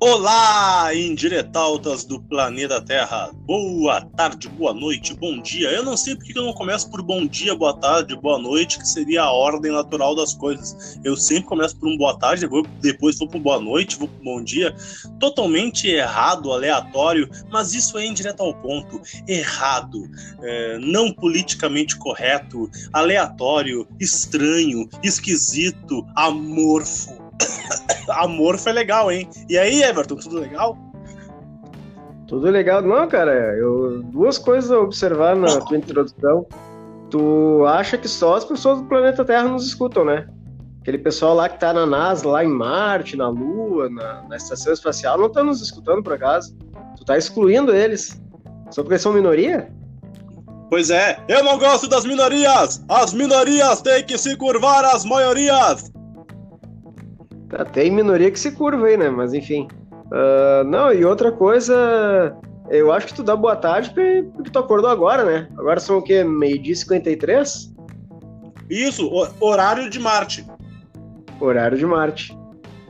[0.00, 3.32] Olá, indiretautas do planeta Terra.
[3.44, 5.70] Boa tarde, boa noite, bom dia.
[5.72, 8.86] Eu não sei porque eu não começo por bom dia, boa tarde, boa noite, que
[8.86, 11.00] seria a ordem natural das coisas.
[11.02, 12.48] Eu sempre começo por um boa tarde,
[12.80, 14.72] depois vou por boa noite, vou por bom dia.
[15.18, 19.02] Totalmente errado, aleatório, mas isso é indireto ao ponto.
[19.26, 20.08] Errado,
[20.40, 27.18] é, não politicamente correto, aleatório, estranho, esquisito, amorfo.
[28.08, 29.28] Amor foi legal, hein?
[29.48, 30.76] E aí, Everton, tudo legal?
[32.26, 32.82] Tudo legal.
[32.82, 36.46] Não, cara, eu, duas coisas a observar na tua introdução.
[37.10, 40.28] Tu acha que só as pessoas do planeta Terra nos escutam, né?
[40.82, 44.72] Aquele pessoal lá que tá na NASA, lá em Marte, na Lua, na, na Estação
[44.72, 46.54] Espacial, não tá nos escutando por acaso.
[46.96, 48.20] Tu tá excluindo eles.
[48.70, 49.70] Só porque são minoria?
[50.70, 52.84] Pois é, eu não gosto das minorias!
[52.88, 55.90] As minorias têm que se curvar às maiorias!
[57.48, 59.08] Tá, tem minoria que se curva aí, né?
[59.08, 59.68] Mas enfim.
[60.06, 62.36] Uh, não, e outra coisa,
[62.70, 65.48] eu acho que tu dá boa tarde porque tu acordou agora, né?
[65.58, 66.24] Agora são o quê?
[66.24, 67.74] Meio-dia e 53?
[68.70, 69.10] Isso,
[69.40, 70.46] horário de Marte.
[71.40, 72.36] Horário de Marte.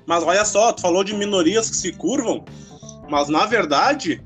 [0.07, 2.45] Mas olha só, tu falou de minorias que se curvam,
[3.09, 4.23] mas na verdade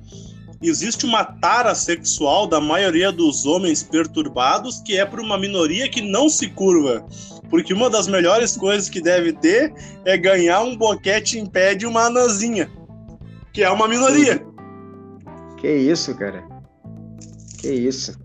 [0.63, 6.01] existe uma tara sexual da maioria dos homens perturbados que é por uma minoria que
[6.01, 7.05] não se curva.
[7.53, 9.75] Porque uma das melhores coisas que deve ter
[10.07, 12.71] é ganhar um boquete em pé de uma anãzinha,
[13.53, 14.43] que é uma minoria.
[15.59, 16.43] Que isso, cara.
[17.59, 18.19] Que isso.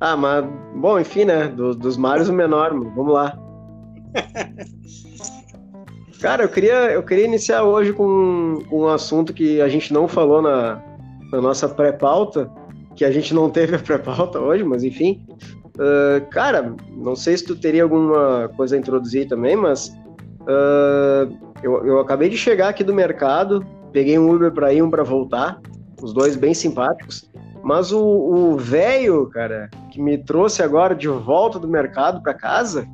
[0.00, 1.46] Ah, mas, bom, enfim, né?
[1.46, 2.92] Do, dos males o menor, mano.
[2.96, 3.38] vamos lá.
[6.20, 10.08] Cara, eu queria, eu queria iniciar hoje com, com um assunto que a gente não
[10.08, 10.82] falou na,
[11.30, 12.50] na nossa pré-pauta,
[12.96, 15.24] que a gente não teve a pré-pauta hoje, mas enfim.
[15.78, 19.88] Uh, cara, não sei se tu teria alguma coisa a introduzir também, mas
[20.42, 24.90] uh, eu, eu acabei de chegar aqui do mercado, peguei um Uber para ir, um
[24.90, 25.60] para voltar,
[26.02, 27.30] os dois bem simpáticos.
[27.62, 32.86] Mas o velho, cara, que me trouxe agora de volta do mercado para casa,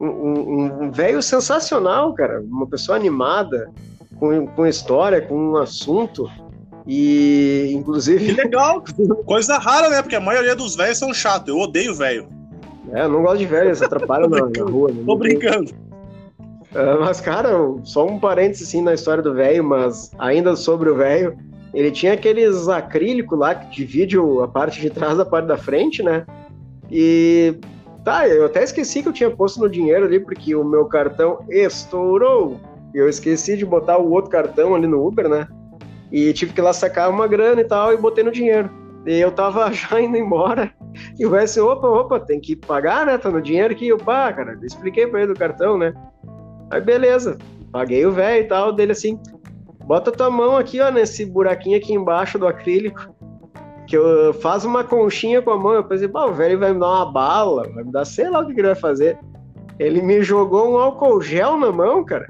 [0.00, 3.70] um velho um, sensacional, cara, uma pessoa animada,
[4.18, 6.28] com, com história, com um assunto.
[6.86, 8.26] E, inclusive.
[8.26, 8.82] Que legal!
[9.24, 10.02] Coisa rara, né?
[10.02, 11.48] Porque a maioria dos velhos são chatos.
[11.48, 12.28] Eu odeio velho.
[12.92, 14.90] É, eu não gosto de velho, eles atrapalham na, na, rua.
[14.90, 15.02] Né?
[15.06, 15.70] Tô brincando.
[15.70, 17.50] Uh, mas, cara,
[17.84, 21.36] só um parênteses assim na história do velho, mas ainda sobre o velho.
[21.72, 26.02] Ele tinha aqueles acrílicos lá que divide a parte de trás da parte da frente,
[26.02, 26.26] né?
[26.90, 27.54] E
[28.04, 31.38] tá, eu até esqueci que eu tinha posto no dinheiro ali, porque o meu cartão
[31.48, 32.60] estourou.
[32.94, 35.48] E eu esqueci de botar o outro cartão ali no Uber, né?
[36.12, 38.70] E tive que ir lá sacar uma grana e tal, e botei no dinheiro.
[39.06, 40.72] E eu tava já indo embora.
[41.18, 43.16] E o assim, opa, opa, tem que pagar, né?
[43.16, 43.88] Tá no dinheiro aqui.
[43.88, 45.94] Eu, pá, cara, expliquei pra ele do cartão, né?
[46.70, 47.38] Aí beleza,
[47.70, 49.18] paguei o velho e tal, dele assim,
[49.84, 53.14] bota tua mão aqui, ó, nesse buraquinho aqui embaixo do acrílico.
[53.86, 55.72] Que eu faz uma conchinha com a mão.
[55.74, 58.40] Eu pensei, pá, o velho vai me dar uma bala, vai me dar sei lá
[58.40, 59.18] o que ele vai fazer.
[59.78, 62.26] Ele me jogou um álcool gel na mão, cara.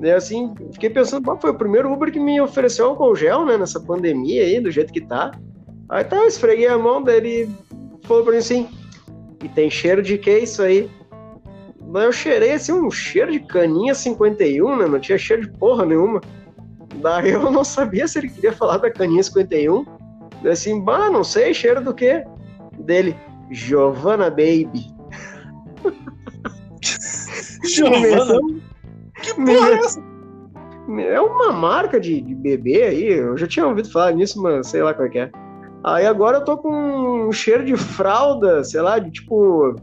[0.00, 3.78] E assim, fiquei pensando, foi o primeiro Uber que me ofereceu álcool gel, né, nessa
[3.78, 5.30] pandemia aí, do jeito que tá.
[5.90, 7.50] Aí tá, eu esfreguei a mão dele
[8.04, 8.68] falou pra mim assim,
[9.44, 10.90] e tem cheiro de que isso aí?
[11.92, 15.84] Daí eu cheirei assim, um cheiro de caninha 51, né, não tinha cheiro de porra
[15.84, 16.20] nenhuma.
[16.96, 19.84] Daí eu não sabia se ele queria falar da caninha 51.
[20.42, 22.24] Daí assim, bah, não sei, cheiro do quê?
[22.78, 23.14] Dele,
[23.50, 24.86] Giovanna Baby.
[27.64, 28.69] Giovanna
[29.34, 30.10] que porra é essa?
[30.98, 34.82] É uma marca de, de bebê aí, eu já tinha ouvido falar nisso, mas sei
[34.82, 35.30] lá qual é que é.
[35.84, 39.76] Aí agora eu tô com um cheiro de fralda, sei lá, de tipo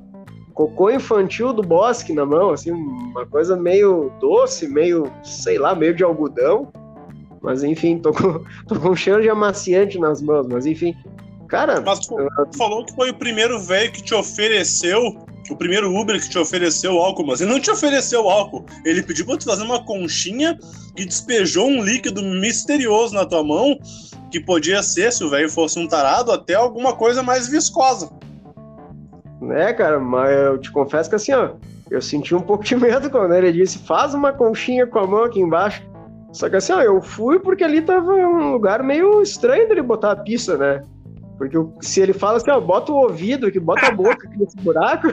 [0.53, 5.93] cocô infantil do bosque na mão, assim, uma coisa meio doce, meio, sei lá, meio
[5.93, 6.71] de algodão.
[7.41, 10.95] Mas enfim, tô com, tô com um cheiro de amaciante nas mãos, mas enfim.
[11.47, 11.79] Cara.
[11.79, 12.15] Mas tu,
[12.51, 15.15] tu falou que foi o primeiro velho que te ofereceu
[15.49, 18.65] o primeiro Uber que te ofereceu álcool, mas ele não te ofereceu álcool.
[18.85, 20.57] Ele pediu pra tu fazer uma conchinha
[20.95, 23.77] e despejou um líquido misterioso na tua mão,
[24.31, 28.09] que podia ser, se o velho fosse um tarado, até alguma coisa mais viscosa.
[29.51, 31.51] É, cara, mas eu te confesso que assim, ó,
[31.89, 35.23] eu senti um pouco de medo quando ele disse, faz uma conchinha com a mão
[35.23, 35.81] aqui embaixo.
[36.33, 40.11] Só que assim, ó, eu fui porque ali tava um lugar meio estranho dele botar
[40.11, 40.83] a pista, né?
[41.38, 44.57] Porque se ele fala assim, ó, bota o ouvido aqui, bota a boca aqui nesse
[44.57, 45.07] buraco,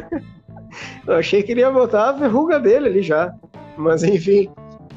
[1.06, 3.34] eu achei que ele ia botar a verruga dele ali já.
[3.76, 4.48] Mas enfim,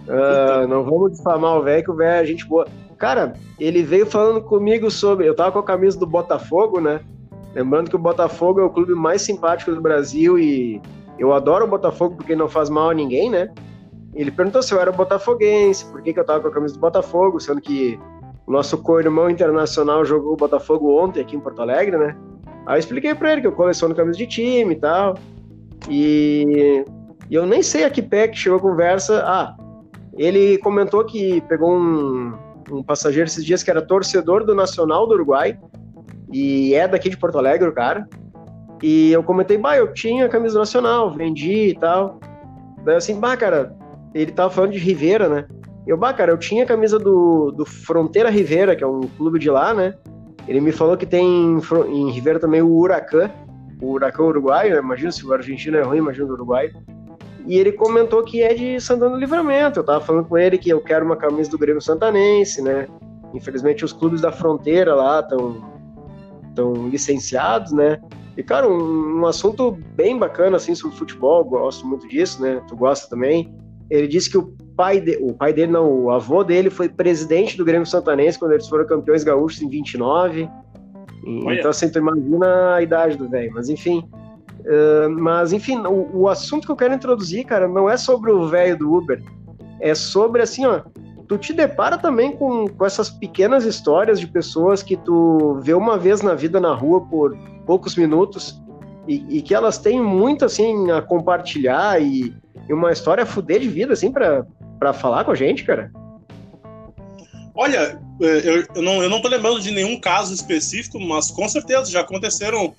[0.08, 2.68] uh, não vamos difamar o velho, que o velho é gente boa.
[2.98, 5.28] Cara, ele veio falando comigo sobre.
[5.28, 7.02] Eu tava com a camisa do Botafogo, né?
[7.54, 10.82] Lembrando que o Botafogo é o clube mais simpático do Brasil e
[11.18, 13.50] eu adoro o Botafogo porque não faz mal a ninguém, né?
[14.18, 16.80] ele perguntou se eu era botafoguense, por que, que eu tava com a camisa do
[16.80, 18.00] Botafogo, sendo que
[18.48, 22.16] o nosso co-irmão internacional jogou o Botafogo ontem aqui em Porto Alegre, né?
[22.66, 25.18] Aí eu expliquei pra ele que eu coleciono camisas de time e tal.
[25.90, 26.86] E,
[27.30, 29.22] e eu nem sei a que pé que chegou a conversa.
[29.26, 29.54] Ah,
[30.18, 32.34] ele comentou que pegou um,
[32.72, 35.60] um passageiro esses dias que era torcedor do Nacional do Uruguai
[36.32, 38.08] e é daqui de Porto Alegre, o cara.
[38.82, 42.20] E eu comentei, bah, eu tinha camisa nacional, vendi e tal.
[42.86, 43.76] Daí assim, bah, cara,
[44.14, 45.46] ele tava falando de Rivera, né?
[45.88, 49.50] Eu, bah, cara, eu tinha camisa do, do Fronteira Rivera, que é um clube de
[49.50, 49.96] lá, né?
[50.48, 53.32] Ele me falou que tem em Rivera também o Huracan,
[53.82, 54.80] o Huracan uruguaio, né?
[54.80, 56.74] imagina se o argentino é ruim, imagina o uruguaio.
[57.46, 59.80] E ele comentou que é de Santana Livramento.
[59.80, 62.88] Eu tava falando com ele que eu quero uma camisa do Grêmio Santanense, né?
[63.34, 65.64] Infelizmente os clubes da fronteira lá estão
[66.54, 68.02] tão licenciados, né?
[68.36, 72.62] E, cara, um, um, assunto bem bacana, assim, sobre futebol, gosto muito disso, né?
[72.68, 73.54] Tu gosta também.
[73.90, 77.58] Ele disse que o pai, de, o pai dele, não, o avô dele foi presidente
[77.58, 80.50] do Grêmio Santanense quando eles foram campeões gaúchos em 29.
[81.46, 81.60] Olha.
[81.60, 83.52] Então, assim, tu imagina a idade do velho.
[83.54, 84.08] Mas, enfim.
[84.60, 88.48] Uh, mas, enfim, o, o assunto que eu quero introduzir, cara, não é sobre o
[88.48, 89.24] velho do Uber.
[89.80, 90.82] É sobre, assim, ó,
[91.28, 95.98] tu te depara também com, com essas pequenas histórias de pessoas que tu vê uma
[95.98, 98.62] vez na vida na rua por poucos minutos
[99.08, 102.34] e, e que elas têm muito assim a compartilhar e,
[102.68, 105.92] e uma história fuder de vida assim para falar com a gente, cara.
[107.56, 111.48] Olha, é, eu, eu, não, eu não tô lembrando de nenhum caso específico, mas com
[111.50, 112.76] certeza já aconteceram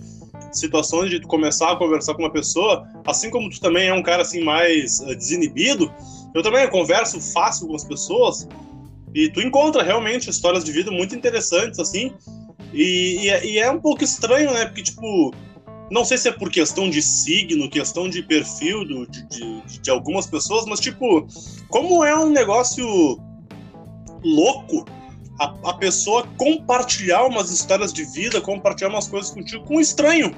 [0.52, 4.22] situações de começar a conversar com uma pessoa, assim como tu também é um cara
[4.22, 5.92] assim mais uh, desinibido,
[6.34, 8.48] eu também converso fácil com as pessoas
[9.14, 12.12] e tu encontra realmente histórias de vida muito interessantes, assim.
[12.72, 14.66] E, e, é, e, é, um pouco estranho, né?
[14.66, 15.32] Porque, tipo,
[15.90, 19.90] não sei se é por questão de signo, questão de perfil do, de, de, de
[19.90, 21.26] algumas pessoas, mas, tipo,
[21.68, 22.86] como é um negócio
[24.22, 24.84] louco
[25.40, 30.34] a, a, pessoa compartilhar umas histórias de vida, compartilhar umas coisas contigo com um estranho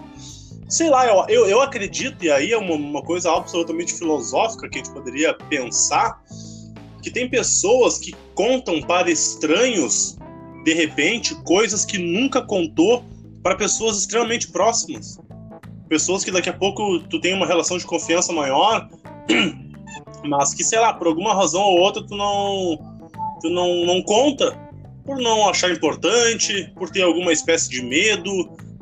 [0.71, 4.79] sei lá, eu, eu, eu acredito, e aí é uma, uma coisa absolutamente filosófica que
[4.79, 6.23] a gente poderia pensar,
[7.03, 10.17] que tem pessoas que contam para estranhos,
[10.65, 13.05] de repente, coisas que nunca contou
[13.43, 15.19] para pessoas extremamente próximas.
[15.91, 18.89] Pessoas que daqui a pouco tu tem uma relação de confiança maior,
[20.25, 22.79] mas que, sei lá, por alguma razão ou outra tu não,
[23.43, 24.57] tu não, não conta,
[25.05, 28.31] por não achar importante, por ter alguma espécie de medo,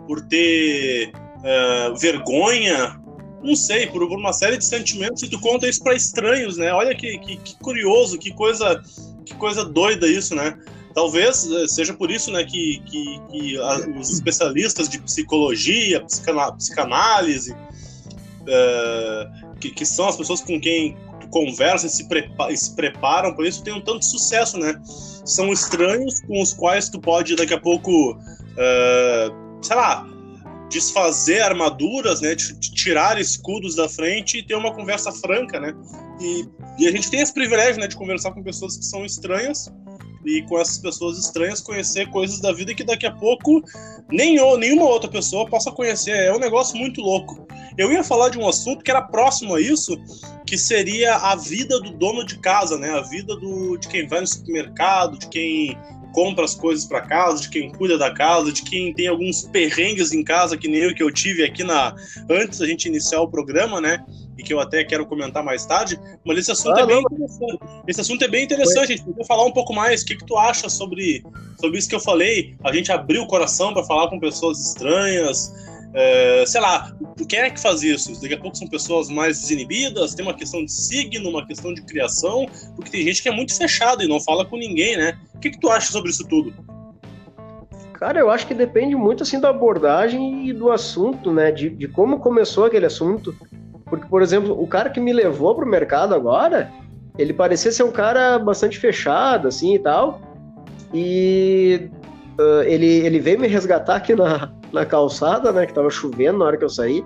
[0.06, 3.00] por ter uh, vergonha,
[3.43, 6.75] não sei, por, por, uma série de sentimentos, e tu conta isso para estranhos, né?
[6.75, 8.82] Olha que, que, que, curioso, que coisa,
[9.25, 10.58] que coisa doida isso, né?
[10.99, 17.53] Talvez eh, seja por isso, né, que, que, que a, os especialistas de psicologia, psicanálise,
[17.53, 20.97] uh, que, que são as pessoas com quem
[21.31, 24.75] conversa e se, prepa, e se preparam por isso, têm um tanto sucesso, né?
[25.25, 30.05] São estranhos com os quais tu pode daqui a pouco, uh, sei lá,
[30.69, 35.77] desfazer armaduras, né, de, tirar escudos da frente e ter uma conversa franca, né?
[36.21, 36.44] E,
[36.77, 39.71] e, a gente tem esse privilégio, né, de conversar com pessoas que são estranhas
[40.29, 43.63] e com essas pessoas estranhas conhecer coisas da vida que daqui a pouco
[44.11, 46.13] nem eu, nenhuma outra pessoa possa conhecer.
[46.13, 47.47] É um negócio muito louco.
[47.77, 49.97] Eu ia falar de um assunto que era próximo a isso,
[50.47, 52.91] que seria a vida do dono de casa, né?
[52.91, 55.79] A vida do, de quem vai no supermercado, de quem
[56.13, 60.13] compra as coisas para casa, de quem cuida da casa, de quem tem alguns perrengues
[60.13, 61.94] em casa, que nem eu que eu tive aqui na
[62.29, 64.05] antes da gente iniciar o programa, né?
[64.39, 65.99] E que eu até quero comentar mais tarde.
[66.25, 67.03] Mas esse assunto ah, é bem não.
[67.03, 67.59] interessante.
[67.87, 68.93] Esse assunto é bem interessante.
[68.93, 70.03] A gente podia falar um pouco mais.
[70.03, 71.25] O que, que tu acha sobre,
[71.61, 72.55] sobre isso que eu falei?
[72.65, 75.53] A gente abriu o coração para falar com pessoas estranhas.
[75.95, 76.95] É, sei lá,
[77.29, 78.21] quem é que faz isso?
[78.21, 81.83] Daqui a pouco são pessoas mais desinibidas, tem uma questão de signo, uma questão de
[81.83, 85.19] criação, porque tem gente que é muito fechada e não fala com ninguém, né?
[85.35, 86.53] O que, que tu acha sobre isso tudo?
[87.95, 91.51] Cara, eu acho que depende muito assim da abordagem e do assunto, né?
[91.51, 93.35] De, de como começou aquele assunto.
[93.89, 96.71] Porque, por exemplo, o cara que me levou pro mercado agora,
[97.17, 100.21] ele parecia ser um cara bastante fechado, assim e tal.
[100.93, 101.91] E
[102.39, 105.67] uh, ele, ele veio me resgatar aqui na, na calçada, né?
[105.67, 107.05] Que tava chovendo na hora que eu saí.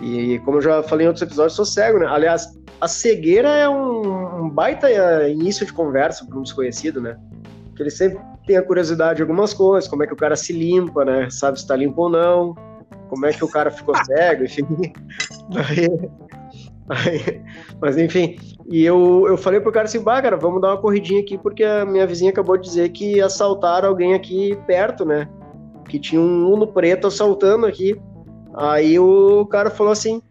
[0.00, 2.06] E como eu já falei em outros episódios, sou cego, né?
[2.06, 4.90] Aliás, a cegueira é um, um baita
[5.28, 7.16] início de conversa para um desconhecido, né?
[7.76, 10.52] Que ele sempre tem a curiosidade de algumas coisas, como é que o cara se
[10.52, 11.28] limpa, né?
[11.30, 12.54] Sabe se tá limpo ou não,
[13.14, 14.66] como é que o cara ficou cego, enfim.
[15.54, 16.10] Aí,
[16.88, 17.42] aí,
[17.80, 18.36] mas enfim,
[18.68, 21.62] e eu, eu falei pro cara assim, bah, cara, vamos dar uma corridinha aqui, porque
[21.62, 25.28] a minha vizinha acabou de dizer que assaltaram alguém aqui perto, né?
[25.88, 28.00] que tinha um Uno preto assaltando aqui.
[28.54, 30.22] Aí o cara falou assim: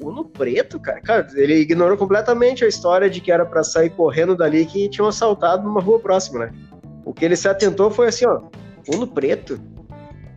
[0.00, 1.00] Uno preto, cara.
[1.00, 5.08] Cara, ele ignorou completamente a história de que era para sair correndo dali que tinham
[5.08, 6.52] assaltado numa rua próxima, né?
[7.04, 8.40] O que ele se atentou foi assim, ó,
[8.92, 9.60] Uno preto?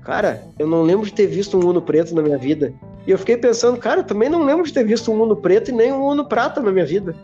[0.01, 2.73] Cara, eu não lembro de ter visto um Uno preto na minha vida.
[3.05, 5.69] E eu fiquei pensando, cara, eu também não lembro de ter visto um Uno preto
[5.69, 7.15] e nem um Uno prata na minha vida.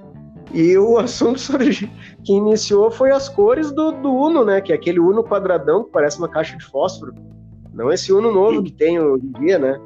[0.53, 1.39] E o assunto
[2.23, 4.61] que iniciou foi as cores do, do Uno, né?
[4.61, 7.13] Que é aquele Uno quadradão que parece uma caixa de fósforo.
[7.73, 9.79] Não esse Uno novo que tem hoje em dia, né?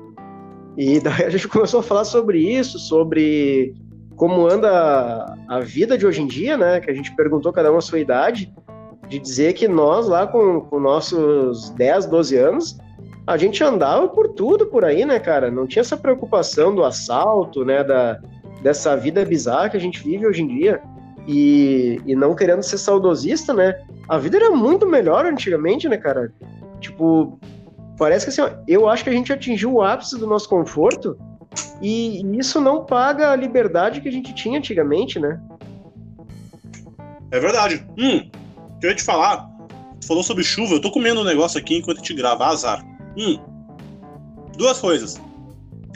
[0.77, 3.73] E daí a gente começou a falar sobre isso, sobre
[4.15, 6.79] como anda a vida de hoje em dia, né?
[6.79, 8.53] Que a gente perguntou cada um a sua idade,
[9.11, 12.77] de dizer que nós lá com, com nossos 10, 12 anos,
[13.27, 15.51] a gente andava por tudo por aí, né, cara?
[15.51, 17.83] Não tinha essa preocupação do assalto, né?
[17.83, 18.21] Da,
[18.63, 20.81] dessa vida bizarra que a gente vive hoje em dia.
[21.27, 23.83] E, e não querendo ser saudosista, né?
[24.07, 26.31] A vida era muito melhor antigamente, né, cara?
[26.79, 27.37] Tipo,
[27.97, 31.17] parece que assim, eu acho que a gente atingiu o ápice do nosso conforto
[31.81, 35.37] e isso não paga a liberdade que a gente tinha antigamente, né?
[37.29, 37.85] É verdade.
[37.97, 38.29] Hum,
[38.81, 39.49] queria te falar.
[40.01, 42.83] Tu falou sobre chuva, eu tô comendo um negócio aqui enquanto te grava, azar.
[43.15, 43.39] Hum,
[44.57, 45.21] duas coisas.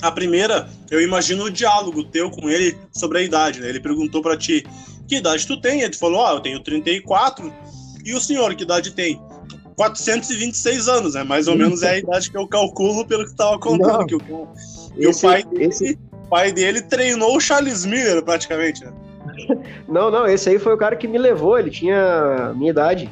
[0.01, 3.69] A primeira, eu imagino o diálogo teu com ele sobre a idade, né?
[3.69, 4.63] Ele perguntou para ti,
[5.07, 5.81] que idade tu tem?
[5.81, 7.51] Ele falou, ah, eu tenho 34.
[8.05, 9.19] E o senhor, que idade tem?
[9.75, 11.23] 426 anos, né?
[11.23, 13.99] Mais ou menos é a idade que eu calculo pelo que tava contando.
[13.99, 14.47] Não, que, o,
[14.97, 15.99] esse, o pai, dele, esse...
[16.29, 18.93] pai dele treinou o Charles Miller, praticamente, né?
[19.87, 23.09] Não, não, esse aí foi o cara que me levou, ele tinha minha idade.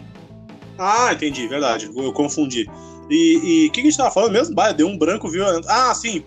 [0.77, 2.68] Ah, entendi, verdade, eu confundi.
[3.10, 4.56] E o que, que a gente tava falando mesmo?
[4.56, 5.68] Bah, deu um branco violento.
[5.70, 6.24] Ah, sim,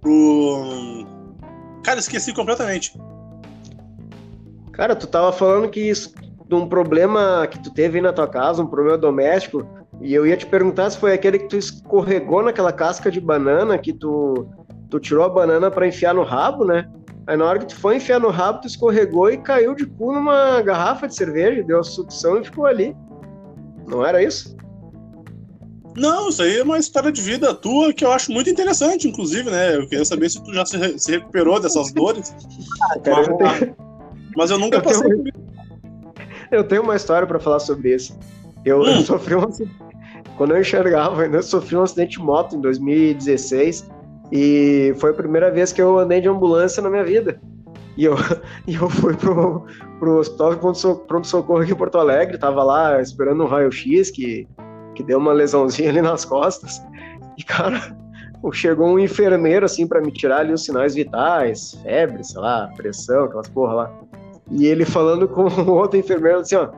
[0.00, 1.06] pro.
[1.82, 2.98] Cara, esqueci completamente.
[4.72, 6.14] Cara, tu tava falando que isso,
[6.48, 9.66] de um problema que tu teve aí na tua casa, um problema doméstico,
[10.00, 13.76] e eu ia te perguntar se foi aquele que tu escorregou naquela casca de banana,
[13.76, 14.46] que tu,
[14.88, 16.88] tu tirou a banana para enfiar no rabo, né?
[17.30, 20.12] Aí na hora que tu foi enfiar no rabo, tu escorregou e caiu de cu
[20.12, 22.92] numa garrafa de cerveja, deu a sucção e ficou ali.
[23.86, 24.56] Não era isso?
[25.96, 29.48] Não, isso aí é uma história de vida tua que eu acho muito interessante, inclusive,
[29.48, 29.76] né?
[29.76, 32.34] Eu queria saber se tu já se, se recuperou dessas dores.
[32.82, 33.76] Ah, cara, mas, eu tenho...
[34.36, 35.24] mas, eu nunca eu passei tenho...
[36.50, 38.18] Eu tenho uma história para falar sobre isso.
[38.64, 38.86] Eu, hum.
[38.86, 39.46] eu sofri um
[40.36, 43.88] Quando eu enxergava, eu sofri um acidente de moto em 2016
[44.30, 47.40] e foi a primeira vez que eu andei de ambulância na minha vida.
[47.96, 48.14] E eu,
[48.66, 49.66] e eu fui pro,
[49.98, 50.60] pro hospital de
[51.06, 54.46] pronto-socorro aqui em Porto Alegre, tava lá esperando um raio-x que
[55.00, 56.82] que deu uma lesãozinha ali nas costas.
[57.38, 57.96] E, cara,
[58.52, 63.24] chegou um enfermeiro, assim, para me tirar ali os sinais vitais, febre, sei lá, pressão,
[63.24, 63.92] aquelas porra lá.
[64.50, 66.68] E ele falando com o outro enfermeiro, assim, ó,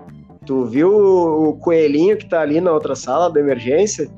[0.47, 4.09] tu viu o coelhinho que tá ali na outra sala da emergência?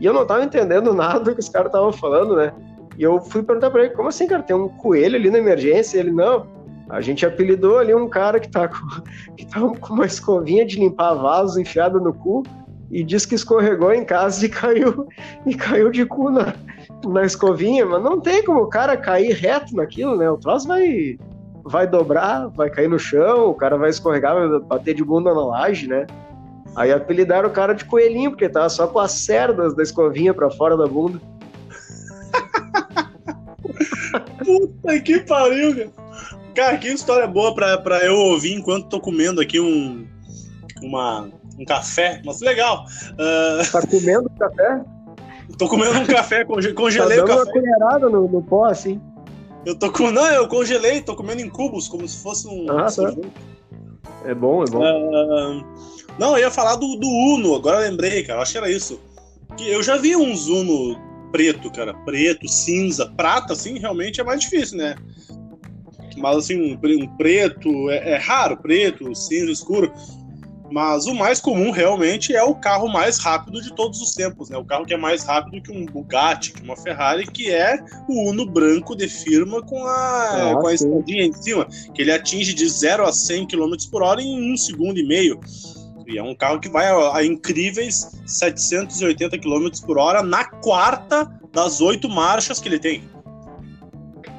[0.00, 2.52] E eu não tava entendendo nada do que os caras estavam falando, né?
[2.98, 5.96] E eu fui perguntar pra ele, como assim, cara, tem um coelho ali na emergência?
[5.96, 6.46] E ele, não,
[6.88, 9.02] a gente apelidou ali um cara que tá com,
[9.36, 12.42] que tá com uma escovinha de limpar vasos enfiada no cu
[12.90, 15.06] e diz que escorregou em casa e caiu
[15.44, 16.54] e caiu de cu na,
[17.04, 20.30] na escovinha, mas não tem como o cara cair reto naquilo, né?
[20.30, 21.18] O troço vai
[21.68, 25.44] vai dobrar, vai cair no chão, o cara vai escorregar, vai bater de bunda na
[25.44, 26.06] laje, né?
[26.76, 30.48] Aí apelidaram o cara de coelhinho, porque tava só com as cerdas da escovinha para
[30.48, 31.20] fora da bunda.
[34.38, 36.06] Puta que pariu, cara.
[36.54, 40.06] Cara, que história boa pra, pra eu ouvir enquanto tô comendo aqui um,
[40.82, 41.28] uma,
[41.58, 42.86] um café, mas legal.
[43.12, 43.70] Uh...
[43.70, 44.84] Tá comendo café?
[45.58, 47.42] Tô comendo um café, congelei tá o café.
[47.42, 49.00] uma colherada no, no pó, assim.
[49.66, 50.10] Eu tô com.
[50.10, 52.66] Não, eu congelei, tô comendo em cubos, como se fosse um.
[52.70, 53.14] Ah, tá.
[54.24, 54.80] É bom, é bom.
[54.80, 55.64] Uh...
[56.18, 58.40] Não, eu ia falar do, do Uno, agora lembrei, cara.
[58.40, 58.98] Acho que era isso.
[59.56, 60.98] Que eu já vi uns Uno
[61.36, 61.92] preto, cara.
[61.92, 64.96] Preto, cinza, prata, assim, realmente é mais difícil, né?
[66.16, 69.92] Mas assim, um, preto, é, é raro, preto, cinza escuro.
[70.68, 74.56] Mas o mais comum realmente é o carro mais rápido de todos os tempos, né?
[74.56, 77.78] O carro que é mais rápido que um Bugatti, que uma Ferrari, que é
[78.08, 82.10] o Uno branco de firma com a, ah, com a escadinha em cima, que ele
[82.10, 85.38] atinge de 0 a 100 km por hora em um segundo e meio.
[86.06, 91.30] E é um carro que vai a, a incríveis 780 km por hora na quarta
[91.52, 93.02] das oito marchas que ele tem.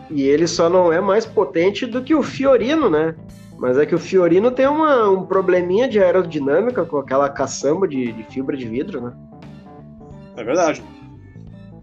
[0.10, 3.16] E ele só não é mais potente do que o Fiorino, né?
[3.58, 8.14] Mas é que o Fiorino tem uma, um probleminha de aerodinâmica com aquela caçamba de,
[8.14, 9.14] de fibra de vidro, né?
[10.38, 10.82] É verdade.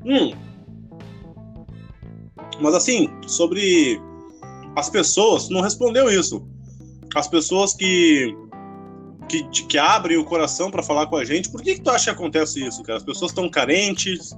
[0.04, 0.32] Hum.
[2.60, 4.00] Mas assim, sobre
[4.76, 6.46] as pessoas, não respondeu isso.
[7.14, 8.34] As pessoas que
[9.42, 12.04] que, que abrem o coração para falar com a gente, por que, que tu acha
[12.04, 12.98] que acontece isso, cara?
[12.98, 14.36] As pessoas estão carentes,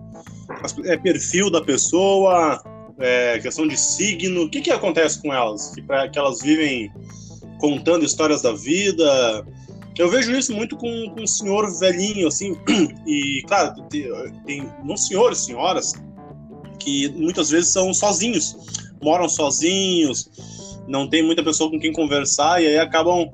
[0.84, 2.62] é perfil da pessoa,
[2.98, 4.44] é, questão de signo.
[4.44, 5.72] O que, que acontece com elas?
[5.74, 6.90] Que, pra, que elas vivem
[7.58, 9.46] contando histórias da vida.
[9.98, 12.54] Eu vejo isso muito com, com um senhor velhinho, assim,
[13.06, 14.06] e, claro, tem,
[14.44, 15.94] tem não senhores, senhoras,
[16.78, 18.56] que muitas vezes são sozinhos,
[19.02, 20.30] moram sozinhos,
[20.86, 23.30] não tem muita pessoa com quem conversar, e aí acabam,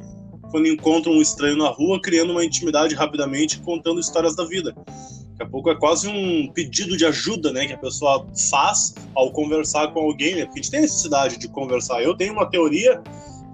[0.52, 4.72] quando encontram um estranho na rua, criando uma intimidade rapidamente, contando histórias da vida.
[4.72, 9.32] Daqui a pouco é quase um pedido de ajuda, né, que a pessoa faz ao
[9.32, 12.02] conversar com alguém, né, porque a gente tem necessidade de conversar.
[12.02, 13.02] Eu tenho uma teoria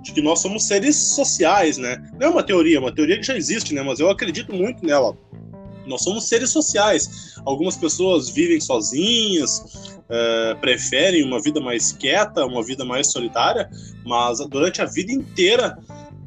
[0.03, 2.03] de que nós somos seres sociais, né?
[2.19, 3.83] Não é uma teoria, é uma teoria que já existe, né?
[3.83, 5.17] Mas eu acredito muito nela.
[5.87, 7.35] Nós somos seres sociais.
[7.45, 13.69] Algumas pessoas vivem sozinhas, é, preferem uma vida mais quieta, uma vida mais solitária,
[14.05, 15.77] mas durante a vida inteira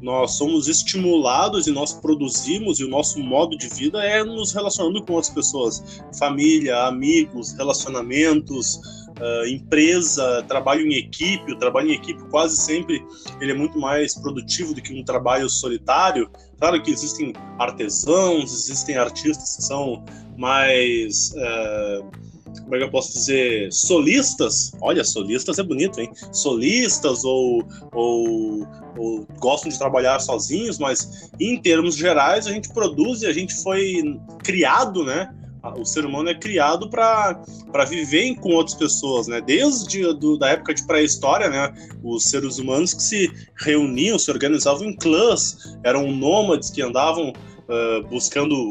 [0.02, 5.00] nós somos estimulados e nós produzimos, e o nosso modo de vida é nos relacionando
[5.04, 6.02] com outras pessoas.
[6.18, 11.52] Família, amigos, relacionamentos, uh, empresa, trabalho em equipe.
[11.52, 13.06] O trabalho em equipe quase sempre
[13.40, 16.28] ele é muito mais produtivo do que um trabalho solitário.
[16.58, 20.04] Claro que existem artesãos, existem artistas que são
[20.36, 21.32] mais.
[21.32, 26.10] Uh, como é que eu posso dizer, solistas, olha, solistas é bonito, hein?
[26.32, 28.66] Solistas ou, ou,
[28.96, 33.54] ou, gostam de trabalhar sozinhos, mas em termos gerais a gente produz e a gente
[33.62, 35.28] foi criado, né?
[35.78, 39.40] o ser humano é criado para viver com outras pessoas, né?
[39.40, 41.72] Desde do, da época de pré-história, né?
[42.02, 43.30] Os seres humanos que se
[43.60, 48.70] reuniam, se organizavam em clãs, eram nômades que andavam uh, buscando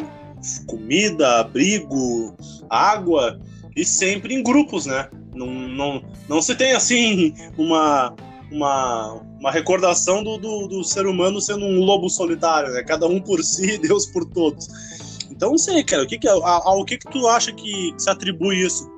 [0.68, 2.36] comida, abrigo,
[2.70, 3.40] água
[3.76, 5.10] e sempre em grupos, né?
[5.34, 8.14] Não, não, não se tem assim uma
[8.52, 12.84] uma, uma recordação do, do, do ser humano sendo um lobo solitário, né?
[12.84, 14.68] Cada um por si, Deus por todos.
[15.32, 18.10] Então, não sei, cara, o que que, é, ao que que tu acha que, se
[18.10, 18.92] atribui isso?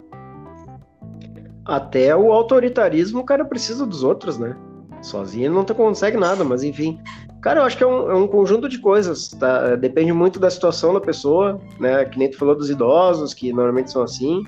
[1.63, 4.57] Até o autoritarismo, o cara precisa dos outros, né?
[5.01, 6.99] Sozinho ele não consegue nada, mas enfim.
[7.41, 9.75] Cara, eu acho que é um, é um, conjunto de coisas, tá?
[9.75, 12.05] Depende muito da situação da pessoa, né?
[12.05, 14.43] Que nem tu falou dos idosos, que normalmente são assim,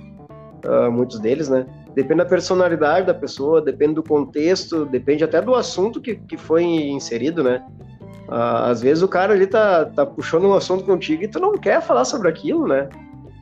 [0.67, 1.65] uh, muitos deles, né?
[1.93, 6.63] Depende da personalidade da pessoa, depende do contexto, depende até do assunto que, que foi
[6.63, 7.63] inserido, né?
[8.27, 11.53] Ah, às vezes o cara ali tá, tá puxando um assunto contigo e tu não
[11.53, 12.89] quer falar sobre aquilo, né?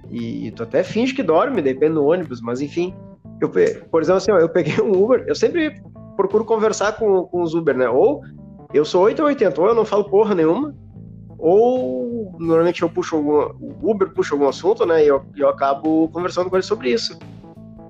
[0.10, 2.94] E, e tu até finge que dorme, depende do ônibus, mas enfim.
[3.42, 5.82] Eu, por exemplo, assim, ó, eu peguei um Uber, eu sempre
[6.16, 7.90] procuro conversar com, com os Uber, né?
[7.90, 8.22] Ou
[8.74, 10.76] eu sou 8 ou 80, ou eu não falo porra nenhuma,
[11.38, 15.04] ou normalmente eu puxo algum, o Uber puxa algum assunto, né?
[15.04, 17.18] E eu, eu acabo conversando com ele sobre isso.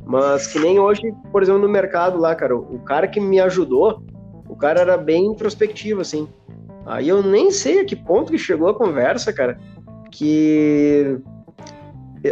[0.05, 4.03] Mas que nem hoje, por exemplo, no mercado lá, cara, o cara que me ajudou,
[4.47, 6.27] o cara era bem introspectivo, assim.
[6.85, 9.57] Aí eu nem sei a que ponto que chegou a conversa, cara,
[10.11, 11.17] que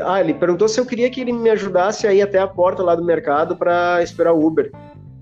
[0.03, 2.83] ah, ele perguntou se eu queria que ele me ajudasse a ir até a porta
[2.83, 4.71] lá do mercado para esperar o Uber.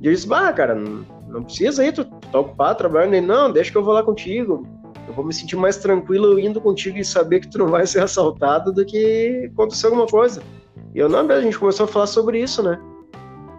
[0.02, 3.14] E eu disse, bah, cara, não, não precisa ir, tu, tu tá ocupado trabalhando.
[3.14, 4.68] Ele, não, deixa que eu vou lá contigo.
[5.10, 8.02] Eu vou me sentir mais tranquilo indo contigo e saber que tu não vai ser
[8.02, 10.42] assaltado do que acontecer alguma coisa.
[10.96, 12.80] E eu, não, a gente começou a falar sobre isso, né?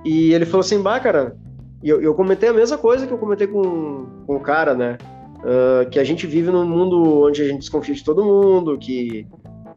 [0.04, 1.36] E ele falou assim, bah, cara,
[1.82, 4.96] e eu, eu comentei a mesma coisa que eu comentei com, com o cara, né?
[5.40, 9.26] uh, que a gente vive num mundo onde a gente desconfia de todo mundo, que,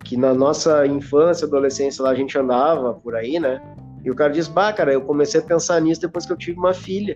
[0.04, 3.62] que na nossa infância, adolescência lá a gente andava por aí, né?
[4.04, 6.58] E o cara diz, bah, cara, eu comecei a pensar nisso depois que eu tive
[6.58, 7.16] uma filha.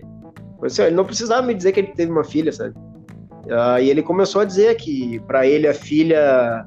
[0.62, 2.74] Assim, ele não precisava me dizer que ele teve uma filha, sabe?
[3.48, 6.66] Uh, e ele começou a dizer que para ele a filha,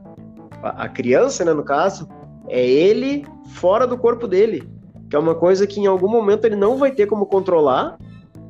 [0.63, 2.09] a criança, né, no caso,
[2.49, 4.67] é ele fora do corpo dele,
[5.09, 7.97] que é uma coisa que em algum momento ele não vai ter como controlar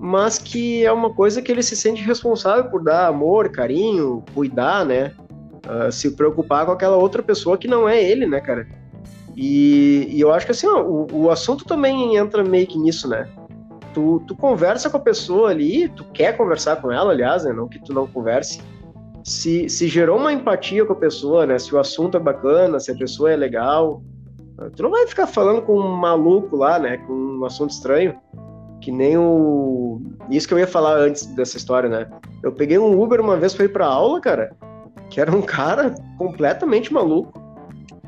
[0.04, 4.84] mas que é uma coisa que ele se sente responsável por dar amor, carinho, cuidar,
[4.84, 5.14] né?
[5.64, 8.68] Uh, se preocupar com aquela outra pessoa que não é ele, né, cara?
[9.38, 13.08] E, e eu acho que assim, ó, o, o, assunto também entra meio que nisso,
[13.08, 13.30] né?
[13.94, 17.52] Tu, tu conversa com a pessoa ali, tu quer conversar com ela, aliás, né?
[17.52, 18.62] Não que tu não converse.
[19.24, 21.60] Se, se gerou uma empatia com a pessoa, né?
[21.60, 24.02] Se o assunto é bacana, se a pessoa é legal.
[24.76, 26.98] Tu não vai ficar falando com um maluco lá, né?
[26.98, 28.18] Com um assunto estranho
[28.82, 30.02] que nem o.
[30.30, 32.08] Isso que eu ia falar antes dessa história, né?
[32.44, 34.52] Eu peguei um Uber uma vez pra ir pra aula, cara,
[35.10, 37.40] que era um cara completamente maluco,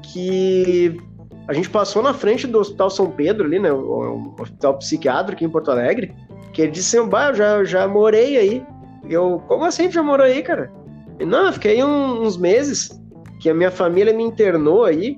[0.01, 0.99] que
[1.47, 3.71] a gente passou na frente do Hospital São Pedro ali, né?
[3.71, 6.13] Hospital psiquiátrico aqui em Porto Alegre,
[6.53, 8.65] que ele disse assim, bah, eu já, já morei aí.
[9.09, 10.71] Eu, como assim já morou aí, cara?
[11.19, 12.99] E, não, eu fiquei um, uns meses,
[13.39, 15.17] que a minha família me internou aí,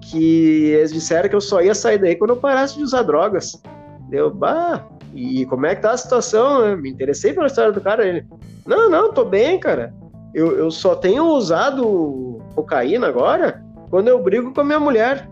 [0.00, 3.60] que eles disseram que eu só ia sair daí quando eu parasse de usar drogas.
[4.08, 6.62] Deu, bah, e como é que tá a situação?
[6.62, 6.76] Né?
[6.76, 8.06] Me interessei pela história do cara.
[8.06, 8.26] Ele,
[8.66, 9.94] não, não, tô bem, cara.
[10.34, 15.28] Eu, eu só tenho usado cocaína agora quando eu brigo com a minha mulher.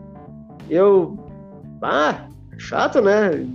[0.68, 1.18] Eu,
[1.82, 2.28] ah,
[2.58, 3.46] chato, né?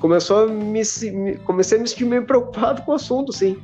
[0.00, 3.58] começou a me, me, comecei a me sentir meio preocupado com o assunto, sim.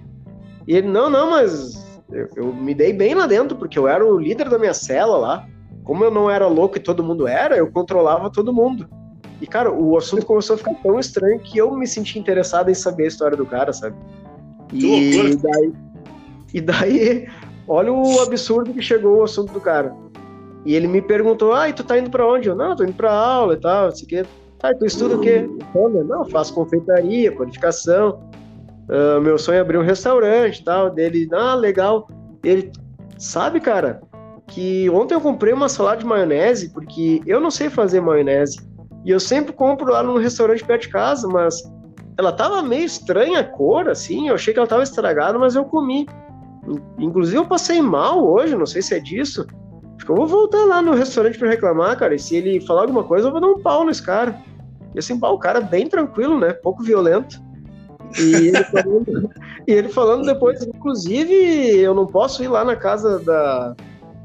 [0.68, 4.04] E ele, não, não, mas eu, eu, me dei bem lá dentro, porque eu era
[4.04, 5.48] o líder da minha cela lá.
[5.82, 8.88] Como eu não era louco e todo mundo era, eu controlava todo mundo.
[9.40, 12.74] E, cara, o assunto começou a ficar tão estranho que eu me senti interessado em
[12.74, 13.96] saber a história do cara, sabe?
[14.72, 15.72] E daí,
[16.54, 17.28] e daí,
[17.68, 19.94] olha o absurdo que chegou o assunto do cara.
[20.66, 22.48] E ele me perguntou, ah, e tu tá indo pra onde?
[22.48, 24.26] Eu, não, tô indo pra aula e tal, não sei o quê.
[24.60, 25.48] Ah, tu estuda o quê?
[26.08, 28.20] Não, faço confeitaria, qualificação.
[28.88, 30.90] Uh, meu sonho é abrir um restaurante e tal.
[30.90, 32.08] Dele, ah, legal.
[32.42, 32.72] Ele,
[33.16, 34.00] sabe, cara,
[34.48, 38.58] que ontem eu comprei uma salada de maionese, porque eu não sei fazer maionese.
[39.04, 41.62] E eu sempre compro lá num restaurante perto de casa, mas
[42.18, 44.28] ela tava meio estranha a cor, assim.
[44.28, 46.08] Eu achei que ela tava estragada, mas eu comi.
[46.98, 49.46] Inclusive, eu passei mal hoje, não sei se é disso.
[50.08, 52.14] Eu vou voltar lá no restaurante para reclamar, cara.
[52.14, 54.40] E se ele falar alguma coisa, eu vou dar um pau nesse cara.
[54.94, 56.52] E assim, pau, o cara bem tranquilo, né?
[56.52, 57.40] Pouco violento.
[58.18, 59.30] E ele, falando,
[59.66, 61.34] e ele falando depois, inclusive,
[61.78, 63.74] eu não posso ir lá na casa da,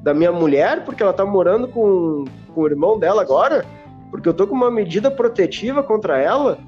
[0.03, 3.65] da minha mulher, porque ela tá morando com, com o irmão dela agora,
[4.11, 6.59] porque eu tô com uma medida protetiva contra ela.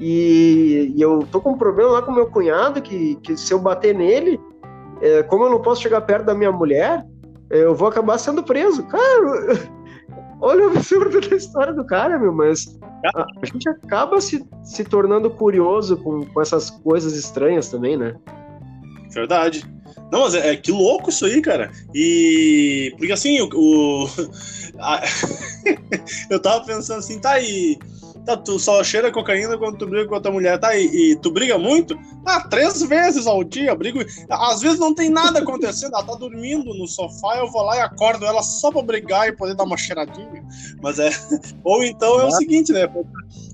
[0.00, 3.58] E, e eu tô com um problema lá com meu cunhado, que, que se eu
[3.58, 4.40] bater nele,
[5.00, 7.04] é, como eu não posso chegar perto da minha mulher,
[7.52, 8.82] eu vou acabar sendo preso.
[8.84, 9.70] Cara,
[10.40, 12.78] olha o absurdo da história do cara, meu, mas
[13.14, 18.16] a, gente acaba se, se tornando curioso com, com essas coisas estranhas também, né?
[19.10, 19.64] Verdade.
[20.10, 21.70] Não, mas é, é, que louco isso aí, cara.
[21.94, 22.94] E.
[22.96, 23.48] Porque assim, o.
[23.52, 24.06] o
[24.78, 25.02] a,
[26.30, 27.78] eu tava pensando assim, tá aí.
[28.24, 30.76] Tá, tu só cheira cocaína quando tu briga com outra mulher, tá?
[30.76, 31.98] E, e, tu briga muito?
[32.24, 33.98] Ah, três vezes ao dia, brigo.
[34.30, 37.80] Às vezes não tem nada acontecendo, ela tá dormindo no sofá, eu vou lá e
[37.80, 40.44] acordo ela só pra brigar e poder dar uma cheiradinha.
[40.80, 41.10] Mas é.
[41.64, 42.86] Ou então é o seguinte, né?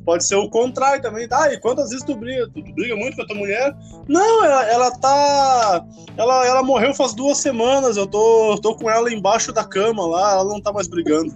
[0.04, 1.26] Pode ser o contrário também.
[1.30, 2.46] Ah, e quantas vezes tu briga?
[2.48, 3.74] Tu, tu briga muito com a tua mulher?
[4.06, 5.84] Não, ela, ela tá.
[6.14, 10.32] Ela, ela morreu faz duas semanas, eu tô, tô com ela embaixo da cama lá,
[10.32, 11.32] ela não tá mais brigando.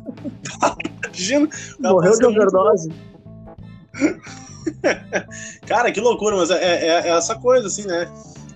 [1.05, 1.49] Imagina.
[1.81, 2.89] Morreu de overdose.
[2.89, 3.12] Muito...
[5.67, 8.11] Cara, que loucura, mas é, é, é, essa coisa, assim, né?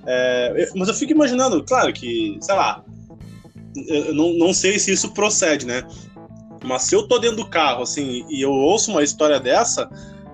[0.07, 2.85] É, mas eu fico imaginando, claro que, sei lá,
[3.88, 5.83] eu não, não sei se isso procede, né?
[6.64, 9.88] Mas se eu tô dentro do carro, assim, e eu ouço uma história dessa,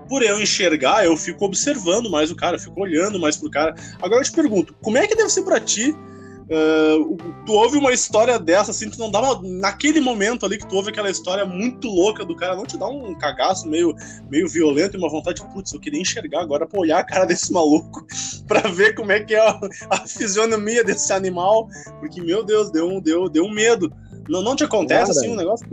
[0.07, 3.75] por eu enxergar, eu fico observando mais o cara, eu fico olhando mais pro cara.
[4.01, 5.95] Agora eu te pergunto, como é que deve ser para ti
[6.43, 9.41] Uh, tu ouve uma história dessa, assim, tu não dá uma.
[9.41, 12.87] Naquele momento ali que tu ouve aquela história muito louca do cara, não te dá
[12.87, 13.95] um cagaço meio,
[14.29, 17.25] meio violento e uma vontade de, putz, eu queria enxergar agora pra olhar a cara
[17.25, 18.05] desse maluco,
[18.47, 21.67] pra ver como é que é a, a fisionomia desse animal,
[21.99, 23.91] porque, meu Deus, deu um, deu, deu um medo.
[24.27, 25.67] Não, não te acontece cara, assim um negócio?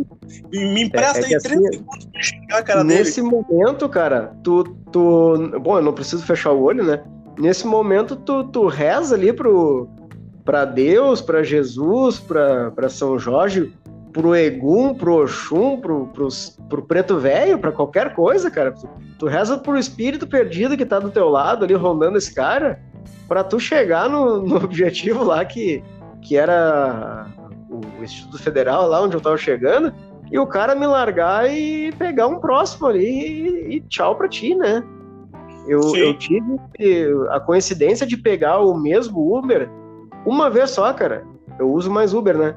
[0.50, 3.04] Me empresta é, é aí 30 assim, segundos pra enxergar a cara nesse dele.
[3.04, 5.60] Nesse momento, cara, tu, tu.
[5.60, 7.02] Bom, eu não preciso fechar o olho, né?
[7.38, 9.88] Nesse momento, tu, tu reza ali pro,
[10.44, 13.72] para Deus, para Jesus, para São Jorge,
[14.12, 16.28] pro Egum, pro Oxum, pro, pro,
[16.68, 18.72] pro Preto Velho, para qualquer coisa, cara.
[18.72, 22.80] Tu, tu reza pro espírito perdido que tá do teu lado ali rondando esse cara,
[23.28, 25.82] para tu chegar no, no, objetivo lá que,
[26.22, 27.26] que era
[27.68, 29.92] o, o Instituto Federal, lá onde eu tava chegando,
[30.30, 34.54] e o cara me largar e pegar um próximo ali e, e tchau pra ti,
[34.54, 34.82] né?
[35.68, 36.58] Eu, eu tive
[37.30, 39.70] a coincidência de pegar o mesmo Uber
[40.24, 41.24] uma vez só, cara.
[41.58, 42.54] Eu uso mais Uber, né?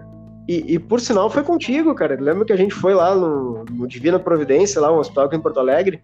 [0.47, 2.17] E, e, por sinal foi contigo, cara.
[2.19, 5.41] Lembra que a gente foi lá no, no Divina Providência, lá um hospital aqui em
[5.41, 6.02] Porto Alegre,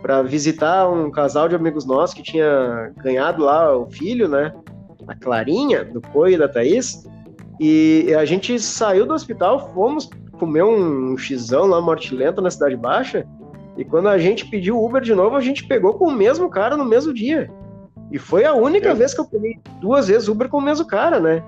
[0.00, 4.54] para visitar um casal de amigos nossos que tinha ganhado lá o filho, né?
[5.06, 7.06] A Clarinha, do Coi e da Thaís.
[7.60, 12.76] E a gente saiu do hospital, fomos comer um xizão lá, morte lenta, na Cidade
[12.76, 13.26] Baixa.
[13.76, 16.76] E quando a gente pediu Uber de novo, a gente pegou com o mesmo cara
[16.76, 17.50] no mesmo dia.
[18.12, 18.94] E foi a única é.
[18.94, 21.42] vez que eu peguei duas vezes Uber com o mesmo cara, né?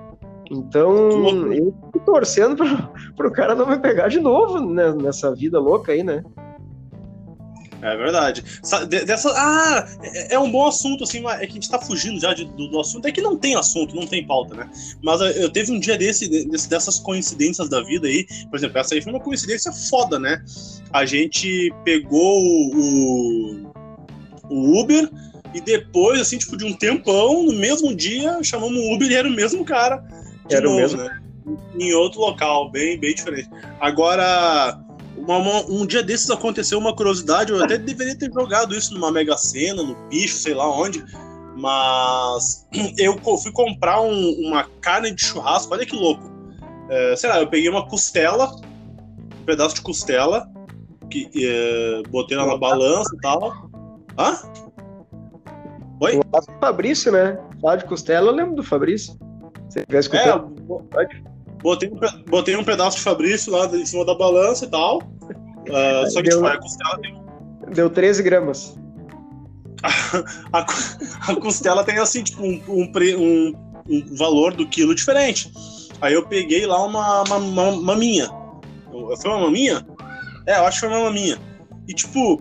[0.50, 5.58] Então, eu tô torcendo pro, pro cara não me pegar de novo né, nessa vida
[5.60, 6.24] louca aí, né?
[7.82, 8.42] É verdade.
[8.88, 12.32] Dessa, ah, é, é um bom assunto, assim, é que a gente tá fugindo já
[12.32, 13.06] de, do, do, assunto.
[13.06, 14.70] É que não tem assunto, não tem pauta, né?
[15.02, 18.26] Mas eu teve um dia desse, desse, dessas coincidências da vida aí.
[18.48, 20.42] Por exemplo, essa aí foi uma coincidência foda, né?
[20.94, 23.70] A gente pegou o,
[24.48, 25.10] o Uber
[25.54, 29.28] e depois, assim, tipo, de um tempão, no mesmo dia, chamamos o Uber e era
[29.28, 30.04] o mesmo cara.
[30.50, 30.98] era novo, o mesmo.
[30.98, 31.22] Né?
[31.78, 33.48] Em outro local, bem, bem diferente.
[33.80, 34.80] Agora,
[35.16, 39.12] uma, uma, um dia desses aconteceu uma curiosidade, eu até deveria ter jogado isso numa
[39.12, 41.04] Mega Sena, no bicho, sei lá onde.
[41.56, 42.66] Mas
[42.98, 46.32] eu fui comprar um, uma carne de churrasco, olha que louco.
[46.90, 48.56] É, sei lá, eu peguei uma costela,
[49.40, 50.48] um pedaço de costela,
[51.08, 53.70] que, é, botei ela na balança e tal.
[54.18, 54.36] Hã?
[56.00, 56.18] Oi?
[56.18, 57.38] O Fabrício, né?
[57.60, 59.16] Falar de costela, eu lembro do Fabrício.
[59.68, 60.38] Você tivesse É,
[61.62, 64.98] botei, um, botei um pedaço de Fabrício lá em cima da balança e tal.
[64.98, 67.24] Uh, só que, Deu- tipo, a costela tem.
[67.72, 68.76] Deu 13 gramas.
[70.52, 70.60] A,
[71.30, 73.52] a costela tem, assim, tipo, um, um, pre- um-
[73.88, 75.52] um valor do quilo diferente.
[76.00, 78.28] Aí eu peguei lá uma, uma, uma maminha.
[79.20, 79.86] Foi uma maminha?
[80.46, 81.38] É, eu acho que foi uma maminha.
[81.88, 82.40] E, tipo,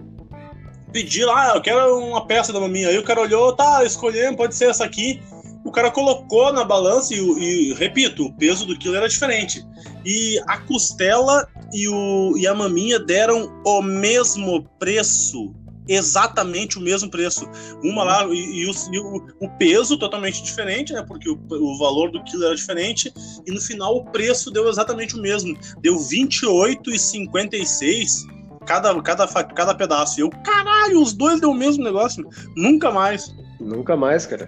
[0.93, 2.89] pedi lá, eu quero uma peça da maminha.
[2.89, 5.19] Aí o cara olhou, tá, escolhendo, pode ser essa aqui.
[5.65, 9.65] O cara colocou na balança e, e, repito, o peso do quilo era diferente.
[10.05, 15.51] E a costela e, o, e a maminha deram o mesmo preço.
[15.87, 17.49] Exatamente o mesmo preço.
[17.83, 21.03] Uma lá, e, e o, e o- o peso totalmente diferente, né?
[21.05, 23.11] Porque o, o valor do quilo era diferente.
[23.45, 25.57] E no final o preço deu exatamente o mesmo.
[25.81, 30.19] Deu R$ 28,56 cada, cada, cada pedaço.
[30.19, 32.27] E eu, caralho, os dois deu o mesmo negócio.
[32.55, 33.35] Nunca mais.
[33.59, 34.47] Nunca mais, cara.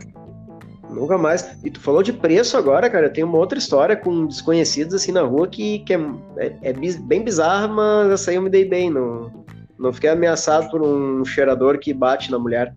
[0.89, 1.47] Nunca mais.
[1.63, 3.09] E tu falou de preço agora, cara.
[3.09, 5.99] Tem uma outra história com desconhecidos assim na rua que, que é,
[6.37, 8.89] é- é bem bizarra, mas essa aí eu me dei bem.
[8.89, 9.31] Não,
[9.77, 12.73] não fiquei ameaçado por um cheirador que bate na mulher.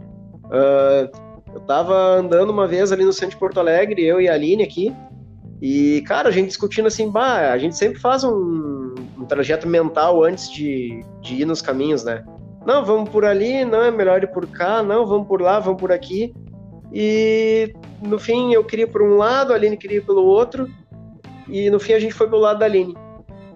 [0.51, 1.09] Ah,
[1.55, 4.63] eu tava andando uma vez ali no centro de Porto Alegre, eu e a Aline
[4.63, 4.95] aqui.
[5.61, 8.78] E, cara, a gente discutindo assim, bah, a gente sempre faz um,
[9.19, 12.25] um trajeto mental antes de, de ir nos caminhos, né?
[12.65, 15.81] Não, vamos por ali, não, é melhor ir por cá, não, vamos por lá, vamos
[15.81, 16.35] por aqui.
[16.93, 20.69] E no fim eu queria ir por um lado, a Aline queria ir pelo outro,
[21.49, 22.95] e no fim a gente foi pelo lado da Aline.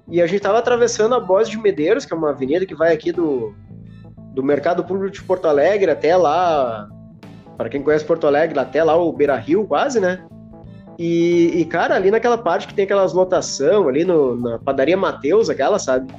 [0.08, 2.92] E a gente tava atravessando a Boz de Medeiros, que é uma avenida que vai
[2.92, 3.54] aqui do,
[4.34, 6.88] do Mercado Público de Porto Alegre até lá,
[7.56, 10.24] para quem conhece Porto Alegre, até lá o Beira Rio, quase, né?
[10.98, 15.48] E, e, cara, ali naquela parte que tem aquelas lotação, ali no, na padaria Mateus,
[15.48, 16.12] aquela, sabe?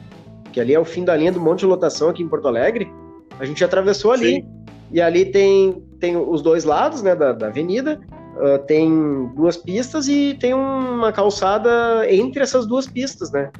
[0.51, 2.91] Que ali é o fim da linha do monte de lotação aqui em Porto Alegre.
[3.39, 4.35] A gente atravessou ali.
[4.35, 4.47] Sim.
[4.91, 7.99] E ali tem, tem os dois lados né, da, da avenida,
[8.37, 11.69] ah, tem duas pistas e tem uma calçada
[12.09, 13.51] entre essas duas pistas, né?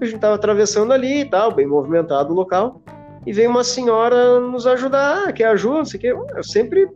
[0.00, 2.82] A gente tava atravessando ali e tal, bem movimentado o local,
[3.26, 6.14] e veio uma senhora nos ajudar, ah, quer ajuda, não sei o quê.
[6.36, 6.88] Eu sempre,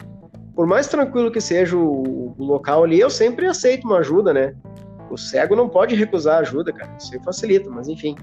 [0.58, 4.56] por mais tranquilo que seja o, o local ali, eu sempre aceito uma ajuda, né?
[5.08, 8.16] O cego não pode recusar ajuda, cara, isso aí facilita, mas enfim.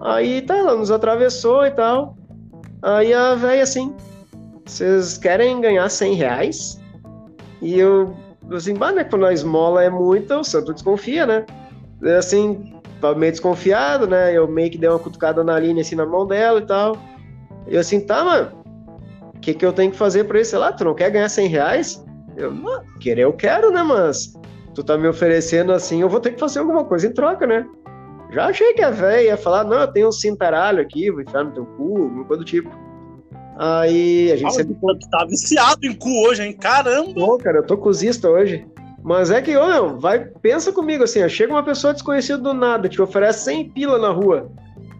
[0.00, 2.16] Aí tá, ela nos atravessou e tal,
[2.82, 3.94] aí a velha assim,
[4.64, 6.80] vocês querem ganhar 100 reais?
[7.60, 8.12] E eu,
[8.50, 11.46] assim, bah, né, quando a esmola é muita, o santo desconfia, né?
[12.02, 14.36] Eu, Assim, tava meio desconfiado, né?
[14.36, 16.98] Eu meio que dei uma cutucada na linha, assim, na mão dela e tal.
[17.68, 18.61] E eu assim, tá, mano,
[19.42, 20.50] que que eu tenho que fazer pra isso?
[20.50, 22.04] Sei lá, tu não quer ganhar 100 reais?
[22.36, 24.32] Eu, não, querer eu quero, né, mas
[24.74, 27.66] tu tá me oferecendo assim, eu vou ter que fazer alguma coisa em troca, né?
[28.32, 31.44] Já achei que a véia ia falar, não, eu tenho um cintaralho aqui, vou enfiar
[31.44, 32.70] no teu cu, alguma coisa do tipo.
[33.58, 36.56] Aí a gente Ah, sempre tu tá viciado em cu hoje, hein?
[36.56, 37.12] Caramba!
[37.12, 38.66] Pô, cara, eu tô cozista hoje.
[39.02, 42.54] Mas é que, ô, meu, vai, pensa comigo assim, ó, chega uma pessoa desconhecida do
[42.54, 44.50] nada, te oferece 100 pila na rua.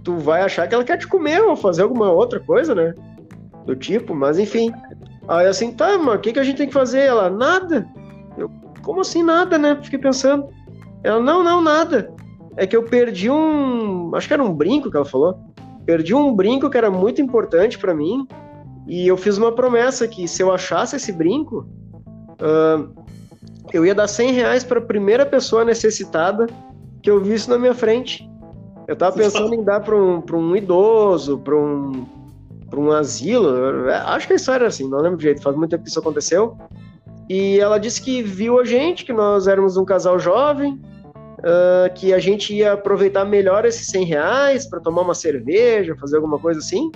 [0.05, 2.93] Tu vai achar que ela quer te comer ou fazer alguma outra coisa, né?
[3.65, 4.73] Do tipo, mas enfim.
[5.29, 7.01] Aí assim, tá, mas o que, que a gente tem que fazer?
[7.01, 7.87] Ela, nada.
[8.37, 8.51] Eu,
[8.83, 9.79] como assim nada, né?
[9.83, 10.49] Fiquei pensando.
[11.03, 12.13] Ela, não, não, nada.
[12.57, 14.15] É que eu perdi um.
[14.15, 15.39] Acho que era um brinco que ela falou.
[15.87, 18.27] Perdi um brinco que era muito importante pra mim.
[18.87, 21.67] E eu fiz uma promessa que se eu achasse esse brinco,
[22.41, 22.85] ah,
[23.73, 26.47] eu ia dar 100 reais para a primeira pessoa necessitada
[27.01, 28.29] que eu visse na minha frente.
[28.87, 32.05] Eu tava pensando em dar para um, pra um idoso, para um,
[32.73, 33.49] pra um asilo.
[33.49, 35.99] eu- Acho que a história era assim, não lembro direito, faz muito tempo que isso
[35.99, 36.57] aconteceu.
[37.29, 40.81] E ela disse que viu a gente, que nós éramos um casal jovem,
[41.45, 46.17] ah, que a gente ia aproveitar melhor esses 100 reais para tomar uma cerveja, fazer
[46.17, 46.91] alguma coisa assim,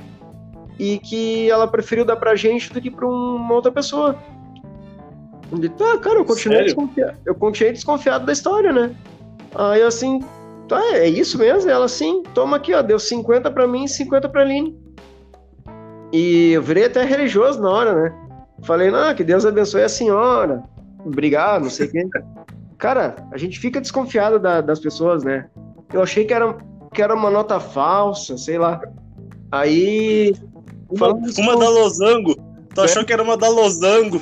[0.78, 4.16] e que ela preferiu dar pra gente do que pra uma outra pessoa.
[5.76, 8.90] Tá, cara, eu continuei, desconfiado, eu continuei desconfiado da história, né?
[9.54, 10.20] Aí eu assim,
[10.68, 11.70] tá, é isso mesmo?
[11.70, 14.76] E ela assim, toma aqui, ó, deu 50 pra mim e 50 pra Aline.
[16.12, 18.14] E eu virei até religioso na hora, né?
[18.62, 20.62] Falei, não, que Deus abençoe a senhora.
[21.04, 22.06] Obrigado, não sei o quê.
[22.78, 25.46] Cara, a gente fica desconfiado da- das pessoas, né?
[25.92, 26.56] Eu achei que era,
[26.92, 28.80] que era uma nota falsa, sei lá.
[29.50, 30.34] Aí.
[30.90, 32.34] Uma, uma da Losango.
[32.74, 34.20] Tu achou que era uma da Losango?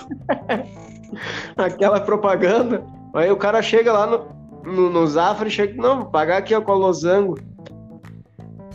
[1.57, 2.85] aquela propaganda.
[3.13, 4.27] Aí o cara chega lá no,
[4.65, 7.39] no, no Zafra e chega, não, vou pagar aqui ó, com a losango.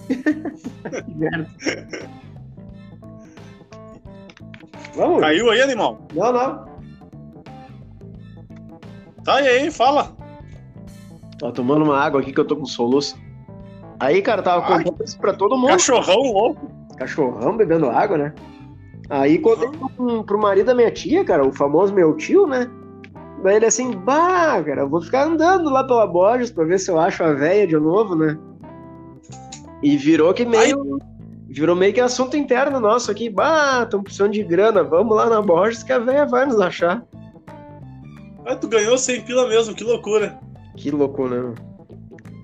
[4.95, 5.19] Vamos?
[5.21, 5.99] Caiu aí, animal?
[6.13, 6.69] Não, não.
[9.23, 10.15] Tá aí, fala.
[11.37, 13.17] Tô tomando uma água aqui que eu tô com soluço.
[13.99, 14.83] Aí, cara, tava Ai.
[14.83, 15.71] contando isso pra todo mundo.
[15.71, 16.71] Cachorrão louco.
[16.97, 18.33] Cachorrão bebendo água, né?
[19.09, 20.23] Aí contei uhum.
[20.23, 22.69] pro marido da minha tia, cara, o famoso meu tio, né?
[23.43, 26.99] Daí ele assim, bah, cara, vou ficar andando lá pela Borges pra ver se eu
[26.99, 28.37] acho a véia de novo, né?
[29.81, 30.99] E virou que meio.
[31.01, 31.18] Ai.
[31.49, 33.29] Virou meio que assunto interno nosso aqui.
[33.29, 37.03] Bah, estamos precisando de grana, vamos lá na Borges que a véia vai nos achar.
[38.45, 40.39] Ah, tu ganhou 100 pila mesmo, que loucura.
[40.75, 41.55] Que loucura, né?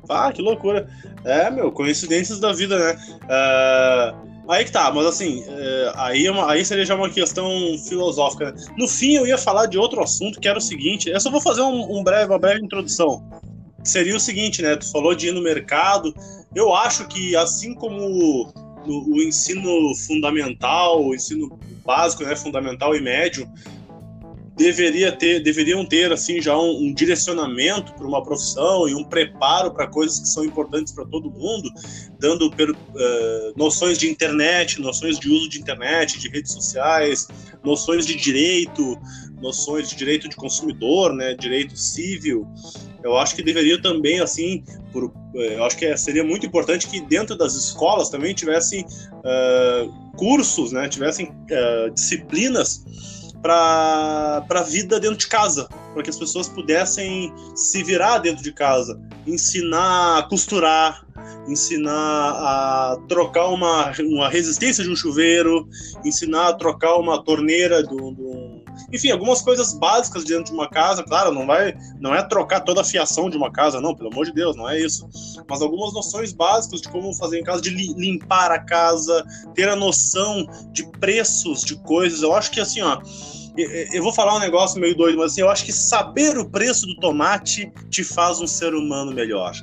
[0.10, 0.88] Ah, que loucura.
[1.24, 3.00] É, meu, coincidências da vida, né?
[3.24, 7.50] Uh, Aí que tá, mas assim, é, aí, é uma, aí seria já uma questão
[7.88, 8.52] filosófica.
[8.52, 8.63] Né?
[8.78, 11.41] No fim, eu ia falar de outro assunto que era o seguinte: eu só vou
[11.41, 13.28] fazer um, um breve, uma breve introdução.
[13.82, 14.76] Que seria o seguinte, né?
[14.76, 16.13] Tu falou de ir no mercado.
[16.54, 18.54] Eu acho que, assim como
[18.86, 23.48] no, o ensino fundamental, o ensino básico, né, fundamental e médio,
[24.56, 29.71] deveria ter, deveriam ter assim já um, um direcionamento para uma profissão e um preparo
[29.71, 31.69] para coisas que são importantes para todo mundo,
[32.19, 32.76] dando per, uh,
[33.58, 37.28] noções de internet, noções de uso de internet, de redes sociais,
[37.63, 38.98] noções de direito,
[39.41, 42.48] noções de direito de consumidor, né, direito civil.
[43.06, 47.38] Eu acho que deveria também assim, por, eu acho que seria muito importante que dentro
[47.38, 52.84] das escolas também tivessem uh, cursos, né, tivessem uh, disciplinas
[53.44, 58.52] para a vida dentro de casa, para que as pessoas pudessem se virar dentro de
[58.52, 61.06] casa, ensinar a costurar,
[61.48, 65.70] ensinar a trocar uma, uma resistência de um chuveiro,
[66.04, 68.44] ensinar a trocar uma torneira do, do,
[68.91, 72.82] enfim, algumas coisas básicas dentro de uma casa, claro, não vai, não é trocar toda
[72.82, 75.08] a fiação de uma casa, não, pelo amor de Deus, não é isso.
[75.48, 79.76] Mas algumas noções básicas de como fazer em casa, de limpar a casa, ter a
[79.76, 82.21] noção de preços de coisas.
[82.21, 83.02] Eu acho que assim, ó,
[83.58, 86.86] eu vou falar um negócio meio doido, mas assim, eu acho que saber o preço
[86.86, 89.54] do tomate te faz um ser humano melhor.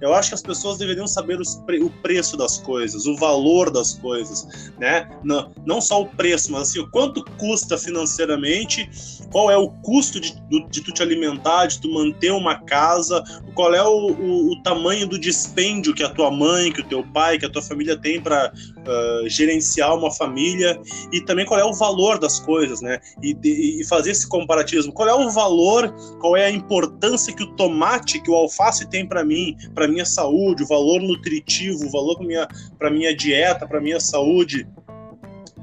[0.00, 4.72] Eu acho que as pessoas deveriam saber o preço das coisas, o valor das coisas,
[4.78, 5.08] né?
[5.22, 8.88] Não, não só o preço, mas assim, o quanto custa financeiramente,
[9.30, 10.34] qual é o custo de,
[10.70, 13.22] de tu te alimentar, de tu manter uma casa,
[13.54, 17.02] qual é o, o, o, tamanho do dispêndio que a tua mãe, que o teu
[17.02, 20.80] pai, que a tua família tem para uh, gerenciar uma família,
[21.12, 22.98] e também qual é o valor das coisas, né?
[23.22, 24.92] E e, fazer esse comparativismo.
[24.92, 29.06] Qual é o valor, qual é a importância que o tomate, que o alface tem
[29.06, 32.48] para mim, para minha saúde, o valor nutritivo, o valor para minha,
[32.90, 34.66] minha dieta, para minha saúde.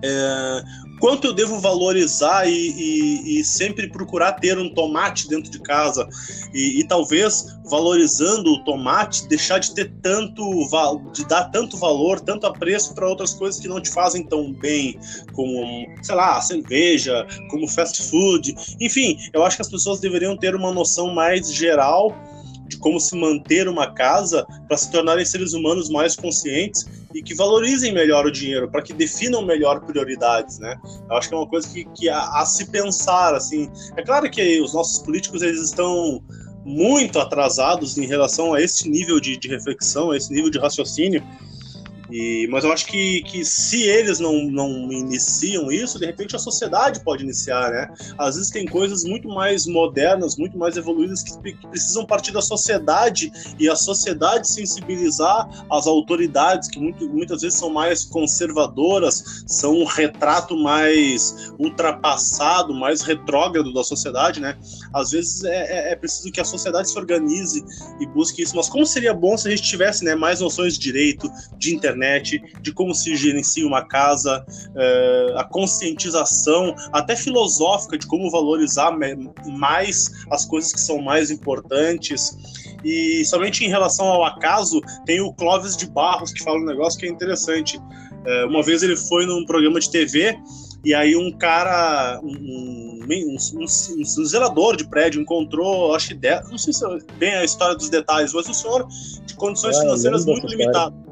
[0.01, 0.63] É,
[0.99, 6.07] quanto eu devo valorizar e, e, e, sempre procurar ter um tomate dentro de casa?
[6.53, 10.43] E, e, talvez valorizando o tomate deixar de ter tanto
[11.13, 14.99] de dar tanto valor tanto apreço para outras coisas que não te fazem tão bem
[15.33, 18.55] como sei lá cerveja como fast food.
[18.79, 22.15] Enfim eu acho que as pessoas deveriam ter uma noção mais geral
[22.69, 27.33] de como se manter uma casa para se tornarem seres humanos mais conscientes e que
[27.33, 30.79] valorizem melhor o dinheiro, para que definam melhor prioridades, né?
[31.09, 33.69] Eu acho que é uma coisa que, que a, a, se pensar, assim.
[33.97, 36.23] É claro que os nossos políticos eles estão
[36.63, 41.23] muito atrasados em relação a esse nível de, de reflexão, a esse nível de raciocínio,
[42.11, 46.39] e, mas eu acho que, que se eles não, não iniciam isso, de repente a
[46.39, 47.89] sociedade pode iniciar, né?
[48.17, 52.41] Às vezes tem coisas muito mais modernas, muito mais evoluídas que, que precisam partir da
[52.41, 59.73] sociedade e a sociedade sensibilizar as autoridades, que muito, muitas vezes são mais conservadoras, são
[59.73, 64.57] um retrato mais ultrapassado, mais retrógrado da sociedade, né?
[64.93, 67.63] Às vezes é, é, é preciso que a sociedade se organize
[67.99, 68.55] e busque isso.
[68.55, 71.98] Mas como seria bom se a gente tivesse né, mais noções de direito, de internet,
[71.99, 78.97] internet, de como se gerencia uma casa, é, a conscientização, até filosófica, de como valorizar
[79.45, 82.37] mais as coisas que são mais importantes.
[82.83, 86.99] E somente em relação ao acaso, tem o Clóvis de Barros que fala um negócio
[86.99, 87.79] que é interessante.
[88.25, 90.37] É, uma vez ele foi num programa de TV
[90.83, 96.57] e aí um cara, um, um, um, um zelador de prédio encontrou, acho que, não
[96.57, 98.87] sei se é bem a história dos detalhes, mas um senhor
[99.25, 101.08] de condições ah, financeiras muito limitadas.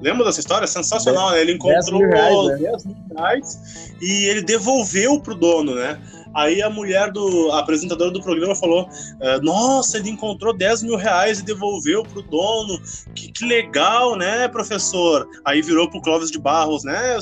[0.00, 0.66] Lembra dessa história?
[0.66, 1.40] Sensacional, né?
[1.40, 2.56] Ele encontrou 10 mil, reais, né?
[2.70, 3.60] 10 mil reais
[4.00, 6.00] e ele devolveu pro dono, né?
[6.34, 8.88] Aí a mulher do a apresentadora do programa falou:
[9.20, 12.80] é, Nossa, ele encontrou 10 mil reais e devolveu pro dono.
[13.14, 15.28] Que, que legal, né, professor?
[15.44, 17.18] Aí virou pro Clóvis de Barros, né?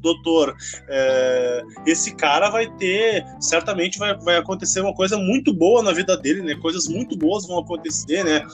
[0.00, 0.56] Doutor,
[0.88, 6.16] é, esse cara vai ter, certamente vai, vai acontecer uma coisa muito boa na vida
[6.16, 6.54] dele, né?
[6.56, 8.46] Coisas muito boas vão acontecer, né?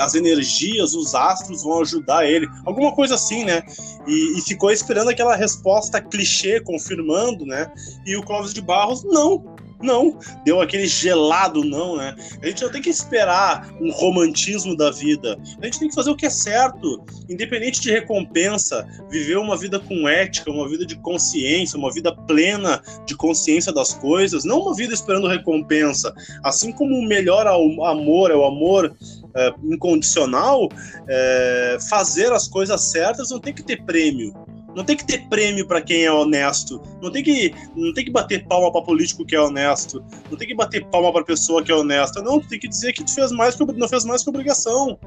[0.00, 3.62] As energias, os astros vão ajudar ele, alguma coisa assim, né?
[4.06, 7.70] E, e ficou esperando aquela resposta clichê, confirmando, né?
[8.06, 12.16] E o Clóvis de Barros, não, Não, deu aquele gelado não, né?
[12.42, 15.38] A gente não tem que esperar um romantismo da vida.
[15.60, 19.78] A gente tem que fazer o que é certo, independente de recompensa, viver uma vida
[19.78, 24.74] com ética, uma vida de consciência, uma vida plena de consciência das coisas, não uma
[24.74, 26.12] vida esperando recompensa.
[26.42, 28.96] Assim como o melhor amor é o amor
[29.34, 30.68] é, incondicional,
[31.08, 34.34] é, fazer as coisas certas não tem que ter prêmio.
[34.74, 36.80] Não tem que ter prêmio para quem é honesto.
[37.02, 40.04] Não tem que, não tem que bater palma para político que é honesto.
[40.30, 42.22] Não tem que bater palma para pessoa que é honesta.
[42.22, 44.98] Não, tem que dizer que tu fez mais que, não fez mais que obrigação.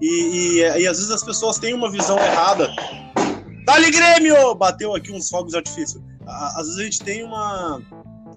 [0.00, 2.70] E, e, e às vezes as pessoas têm uma visão errada.
[3.64, 4.54] Dali Grêmio!
[4.54, 6.02] Bateu aqui uns fogos de artifício.
[6.26, 7.80] Às vezes a gente tem uma,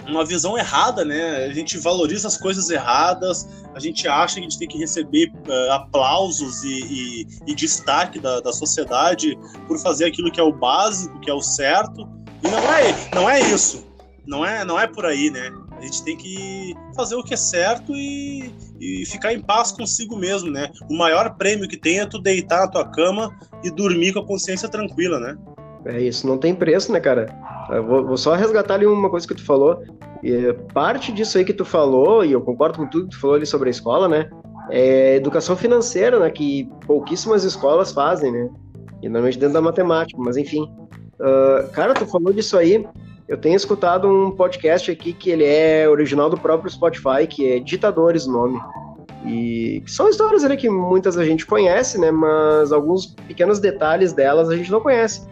[0.07, 1.45] uma visão errada, né?
[1.45, 5.31] A gente valoriza as coisas erradas, a gente acha que a gente tem que receber
[5.47, 9.37] uh, aplausos e, e, e destaque da, da, sociedade
[9.67, 12.07] por fazer aquilo que é o básico, que é o certo.
[12.43, 13.85] E não é, não é isso.
[14.25, 15.51] Não é, não é por aí, né?
[15.79, 20.17] A gente tem que fazer o que é certo e, e ficar em paz consigo
[20.17, 20.69] mesmo, né?
[20.89, 23.33] O maior prêmio que tem é tu deitar na tua cama
[23.63, 25.37] e dormir com a consciência tranquila, né?
[25.85, 27.27] É isso, não tem preço, né, cara?
[27.87, 29.81] Vou, vou, só resgatar ali uma coisa que tu falou.
[30.23, 33.35] E parte disso aí que tu falou, e eu concordo com tudo que tu falou
[33.35, 34.29] ali sobre a escola, né?
[34.69, 36.29] É educação financeira, né?
[36.29, 38.49] Que pouquíssimas escolas fazem, né?
[39.01, 40.63] E normalmente dentro da matemática, mas enfim.
[41.19, 42.85] Uh, cara, tu falou disso aí.
[43.27, 47.59] Eu tenho escutado um podcast aqui que ele é original do próprio Spotify, que é
[47.59, 48.59] Ditadores o nome.
[49.25, 52.09] E são histórias ali que muitas a gente conhece, né?
[52.09, 55.27] Mas alguns pequenos detalhes delas a gente não conhece.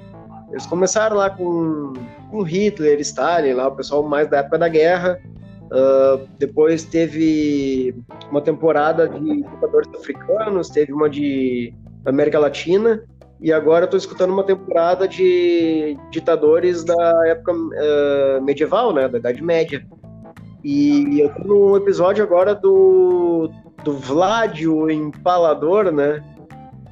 [0.51, 1.93] Eles começaram lá com,
[2.31, 5.19] com Hitler, Stalin, lá o pessoal mais da época da guerra.
[5.65, 7.93] Uh, depois teve
[8.31, 11.73] uma temporada de ditadores africanos, teve uma de
[12.05, 13.03] América Latina,
[13.41, 19.43] e agora estou escutando uma temporada de ditadores da época uh, medieval, né, da Idade
[19.43, 19.85] Média.
[20.63, 23.51] E eu tô num episódio agora do,
[23.83, 26.23] do Vlad, o Empalador, né,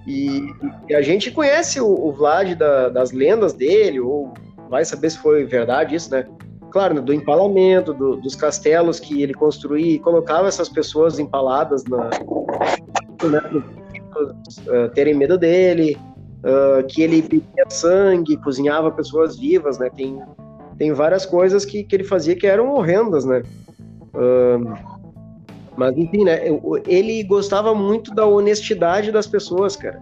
[0.06, 0.54] e,
[0.90, 4.34] e a gente conhece o, o Vlad da, das lendas dele, ou
[4.70, 6.26] vai saber se foi verdade isso, né?
[6.70, 11.86] Claro, né, do empalamento, do, dos castelos que ele construía e colocava essas pessoas empaladas
[11.86, 12.10] na,
[13.30, 13.64] né,
[14.68, 15.98] uh, terem medo dele,
[16.40, 19.90] uh, que ele bebia sangue, cozinhava pessoas vivas, né?
[19.90, 20.22] Tem,
[20.78, 23.42] tem várias coisas que, que ele fazia que eram horrendas, né?
[24.14, 24.95] Uh,
[25.78, 26.42] mas enfim, né?
[26.88, 30.02] Ele gostava muito da honestidade das pessoas, cara.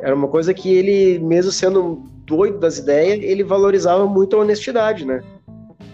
[0.00, 5.06] Era uma coisa que ele, mesmo sendo doido das ideias, ele valorizava muito a honestidade,
[5.06, 5.22] né?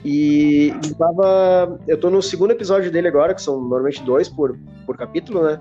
[0.05, 4.97] E tava, eu tô no segundo episódio dele agora, que são normalmente dois por, por
[4.97, 5.61] capítulo, né?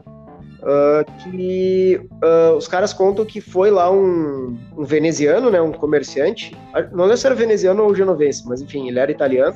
[0.62, 6.56] Uh, que uh, os caras contam que foi lá um, um, veneziano, né, um comerciante,
[6.92, 9.56] não lembro se era veneziano ou genovense, mas enfim, ele era italiano,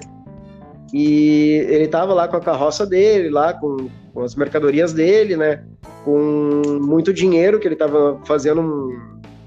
[0.97, 5.61] e ele tava lá com a carroça dele, lá com, com as mercadorias dele, né?
[6.05, 8.97] Com muito dinheiro que ele tava fazendo um,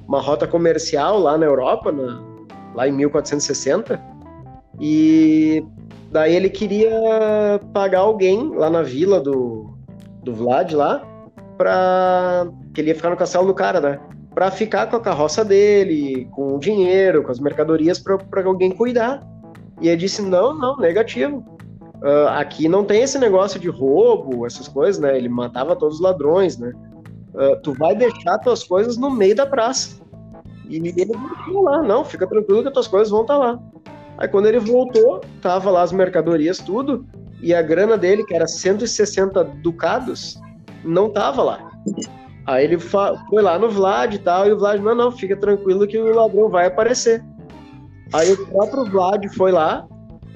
[0.07, 2.22] uma rota comercial lá na Europa, na,
[2.74, 3.99] lá em 1460.
[4.78, 5.64] E
[6.12, 6.92] daí ele queria
[7.72, 9.70] pagar alguém lá na vila do,
[10.22, 11.03] do Vlad lá,
[11.57, 12.46] pra.
[12.74, 13.99] que ele ia ficar no castelo do cara, né?
[14.34, 19.26] Pra ficar com a carroça dele, com o dinheiro, com as mercadorias, pra alguém cuidar.
[19.81, 21.45] E ele disse: não, não, negativo.
[21.97, 25.16] Uh, aqui não tem esse negócio de roubo, essas coisas, né?
[25.16, 26.72] Ele matava todos os ladrões, né?
[27.35, 30.01] Uh, tu vai deixar tuas coisas no meio da praça.
[30.68, 33.59] E ele voltou lá, não, fica tranquilo que tuas coisas vão estar tá lá.
[34.18, 37.07] Aí quando ele voltou, tava lá as mercadorias, tudo,
[37.41, 40.39] e a grana dele, que era 160 ducados,
[40.85, 41.70] não tava lá.
[42.47, 45.87] Aí ele foi lá no Vlad e tal, e o Vlad, não, não, fica tranquilo
[45.87, 47.24] que o ladrão vai aparecer.
[48.13, 49.87] Aí o próprio Vlad foi lá,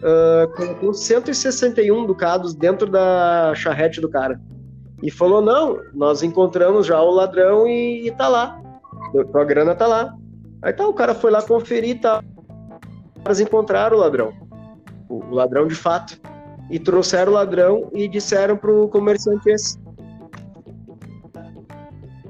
[0.03, 4.41] uh, colocou 161 ducados dentro da charrete do cara.
[5.03, 8.61] E falou: não, nós encontramos já o ladrão e, e tá lá.
[9.35, 10.15] A grana tá lá.
[10.63, 12.23] Aí tá, o cara foi lá conferir e tá.
[13.25, 14.33] Eles encontraram o ladrão.
[15.09, 16.21] O, o ladrão de fato.
[16.71, 19.79] E trouxeram o ladrão e disseram pro comerciante esse.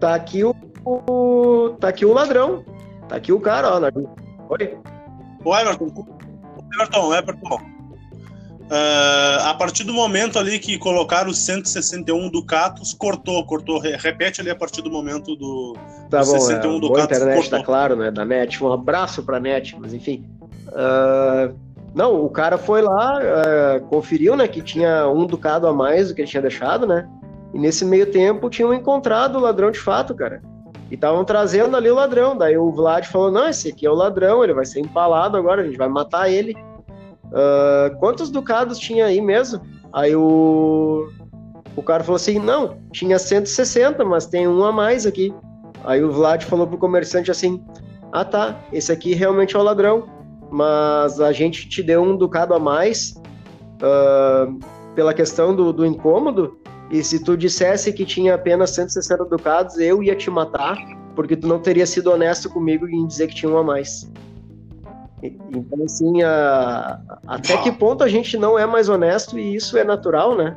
[0.00, 1.76] Tá aqui o, o.
[1.78, 2.64] Tá aqui o ladrão.
[3.08, 3.80] Tá aqui o cara, ó.
[4.48, 4.78] Oi?
[5.44, 6.06] O Everton,
[6.74, 7.72] Everton, Everton.
[8.72, 13.78] Uh, a partir do momento ali que colocaram os 161 Ducatos, cortou, cortou.
[13.78, 15.76] Repete ali a partir do momento do,
[16.08, 17.00] tá do bom, 61 é, Ducatos.
[17.00, 17.58] A internet, cortou.
[17.58, 18.10] tá claro, né?
[18.10, 18.64] Da NET.
[18.64, 20.24] Um abraço pra NET, mas enfim.
[20.68, 21.54] Uh,
[21.94, 26.14] não, o cara foi lá, uh, conferiu, né, que tinha um Ducado a mais do
[26.14, 27.06] que ele tinha deixado, né?
[27.52, 30.40] E nesse meio tempo tinham encontrado o ladrão de fato, cara.
[30.92, 32.36] E estavam trazendo ali o ladrão.
[32.36, 35.62] Daí o Vlad falou: Não, esse aqui é o ladrão, ele vai ser empalado agora,
[35.62, 36.54] a gente vai matar ele.
[37.32, 39.62] uh, quantos ducados tinha aí mesmo?
[39.90, 41.08] Aí o,
[41.74, 45.34] o cara falou assim, não, tinha 160, mas tem um a mais aqui.
[45.82, 47.64] Aí o Vlad falou pro comerciante assim,
[48.12, 50.06] ah tá, esse aqui realmente é o ladrão,
[50.50, 53.14] mas a gente te deu um ducado a mais
[53.82, 54.58] uh,
[54.94, 56.58] pela questão do, do incômodo,
[56.92, 60.76] e se tu dissesse que tinha apenas 160 ducados, eu ia te matar,
[61.16, 64.12] porque tu não teria sido honesto comigo em dizer que tinha um a mais.
[65.22, 67.00] Então, assim, a...
[67.26, 70.54] até que ponto a gente não é mais honesto e isso é natural, né?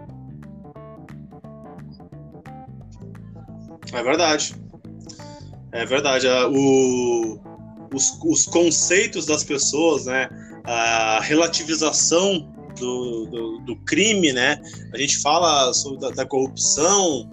[3.93, 4.55] É verdade.
[5.71, 6.27] É verdade.
[6.27, 7.39] O,
[7.93, 10.27] os, os conceitos das pessoas, né?
[10.65, 14.61] A relativização do, do, do crime, né?
[14.93, 17.29] A gente fala sobre da, da, corrupção,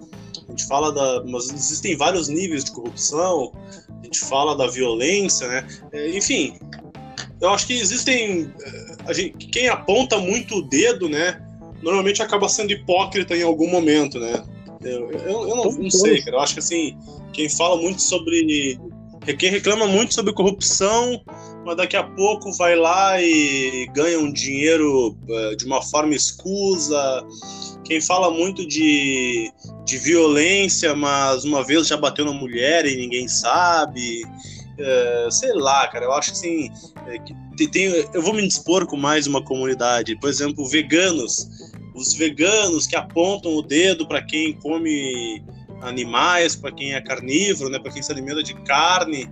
[0.47, 1.23] a gente fala da.
[1.25, 3.51] Mas existem vários níveis de corrupção,
[4.01, 5.67] a gente fala da violência, né?
[5.91, 6.57] É, enfim,
[7.43, 8.49] eu acho que existem.
[9.07, 11.41] Eh, gente, quem aponta muito o dedo, né?
[11.81, 14.41] Normalmente acaba sendo hipócrita em algum momento, né?
[14.81, 16.37] Eu, eu, eu não, não, sei, cara.
[16.37, 16.97] Eu acho que assim,
[17.33, 18.79] quem fala muito sobre.
[19.37, 21.21] Quem reclama muito sobre corrupção,
[21.65, 27.25] mas daqui a pouco vai lá e ganha um dinheiro uh, de uma forma escusa.
[27.83, 29.51] Quem fala muito de,
[29.85, 34.23] de violência, mas uma vez já bateu na mulher e ninguém sabe.
[34.25, 36.69] Uh, sei lá, cara, eu acho assim,
[37.07, 41.47] é, que tem, eu vou me dispor com mais uma comunidade, por exemplo, veganos,
[41.93, 45.43] os veganos que apontam o dedo para quem come
[45.83, 49.29] animais, para quem é carnívoro, né, para quem se alimenta de carne,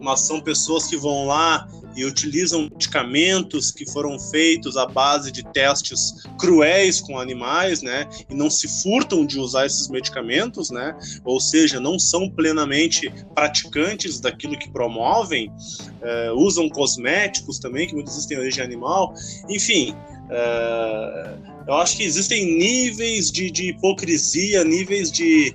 [0.00, 5.42] mas são pessoas que vão lá e utilizam medicamentos que foram feitos à base de
[5.52, 8.08] testes cruéis com animais, né?
[8.28, 10.96] E não se furtam de usar esses medicamentos, né?
[11.24, 18.14] Ou seja, não são plenamente praticantes daquilo que promovem, uh, usam cosméticos também, que muitos
[18.14, 19.14] vezes têm origem animal.
[19.48, 19.94] Enfim,
[20.24, 25.54] uh, eu acho que existem níveis de, de hipocrisia, níveis de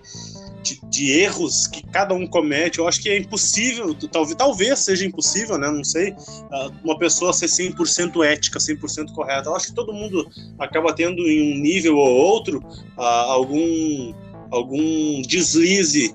[0.63, 2.79] de, de, erros que cada um comete.
[2.79, 5.69] Eu acho que é impossível, talvez, talvez seja impossível, né?
[5.69, 6.15] Não sei,
[6.51, 9.49] ah, uma pessoa ser 100% ética, 100% correta.
[9.49, 12.59] Eu acho que todo mundo acaba tendo em um nível ou outro
[12.97, 14.13] uh, algum,
[14.51, 16.13] algum deslize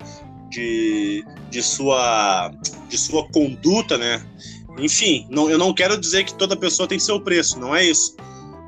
[0.50, 2.50] de, de, sua,
[2.88, 4.24] de sua conduta, né?
[4.78, 8.16] Enfim, não, eu não quero dizer que toda pessoa tem seu preço, não é isso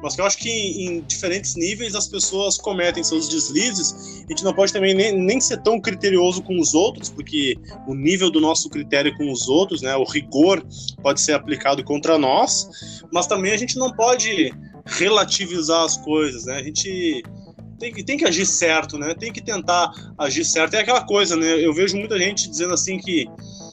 [0.03, 4.24] mas que eu acho que em, diferentes níveis as pessoas cometem seus deslizes.
[4.26, 7.94] A gente não pode também nem, nem ser tão criterioso com os outros, porque o
[7.94, 10.64] nível do nosso critério com os outros, né, o rigor,
[11.03, 12.68] pode ser aplicado contra nós,
[13.12, 14.53] mas também a gente não pode
[14.84, 16.59] relativizar as coisas, né?
[16.59, 17.22] A gente
[17.78, 19.14] tem que, tem que agir certo, né?
[19.14, 20.74] Tem que tentar agir certo.
[20.74, 21.64] É aquela coisa, né?
[21.64, 23.26] Eu vejo muita gente dizendo assim que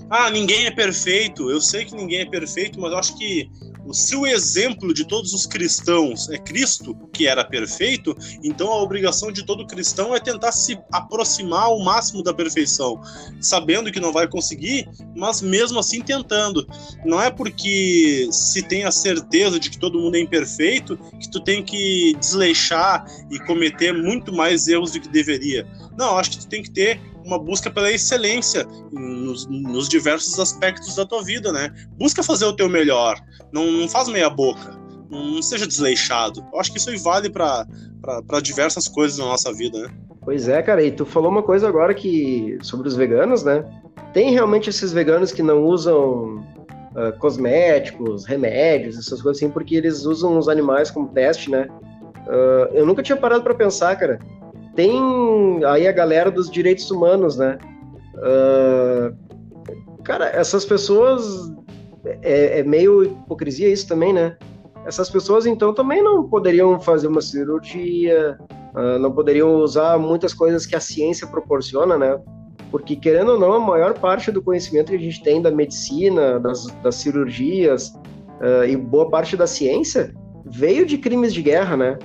[0.10, 1.50] ah, ninguém é perfeito.
[1.50, 3.50] Eu sei que ninguém é perfeito, mas eu acho que
[3.92, 9.32] se o exemplo de todos os cristãos é Cristo, que era perfeito, então a obrigação
[9.32, 13.02] de todo cristão é tentar se aproximar ao máximo da perfeição,
[13.42, 16.68] sabendo que não vai conseguir, mas mesmo assim tentando.
[17.06, 21.40] Não é porque se tem a certeza de que todo mundo é imperfeito que tu
[21.40, 25.68] tem que desleixar e cometer muito mais erros do que deveria.
[25.98, 30.96] Não, acho que tu tem que ter uma busca pela excelência nos, nos, diversos aspectos
[30.96, 31.74] da tua vida, né?
[31.98, 33.20] Busca fazer o teu melhor,
[33.52, 34.78] não, não faz meia boca,
[35.10, 36.46] não, seja desleixado.
[36.54, 37.66] Eu acho que isso aí vale para
[38.42, 39.90] diversas coisas na nossa vida, né?
[40.22, 43.64] Pois é, cara, e tu falou uma coisa agora que sobre os veganos, né?
[44.14, 46.38] Tem realmente esses veganos que não usam
[46.96, 51.68] uh, cosméticos, remédios, essas coisas assim, porque eles usam os animais como teste, né?
[52.28, 54.20] Uh, eu nunca tinha parado para pensar, cara
[54.76, 57.58] tem aí a galera dos direitos humanos, né?
[58.16, 59.16] Uh,
[60.04, 61.52] cara, essas pessoas
[62.22, 64.38] é, é, meio hipocrisia isso também, né?
[64.86, 68.38] Essas pessoas então também não poderiam fazer uma cirurgia,
[68.76, 72.20] uh, não poderiam usar muitas coisas que a ciência proporciona, né?
[72.70, 76.40] Porque querendo ou não, a maior parte do conhecimento que a gente tem da medicina,
[76.40, 77.90] das, das cirurgias
[78.42, 80.14] uh, e boa parte da ciência
[80.46, 82.00] veio de crimes de guerra, né?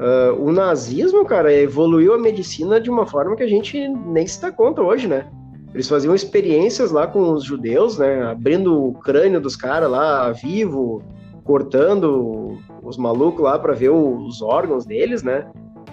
[0.00, 4.40] Uh, o nazismo, cara, evoluiu a medicina de uma forma que a gente nem se
[4.40, 5.26] dá conta hoje, né?
[5.74, 8.22] Eles faziam experiências lá com os judeus, né?
[8.22, 11.02] Abrindo o crânio dos caras lá vivo,
[11.44, 15.46] cortando os malucos lá para ver os órgãos deles, né?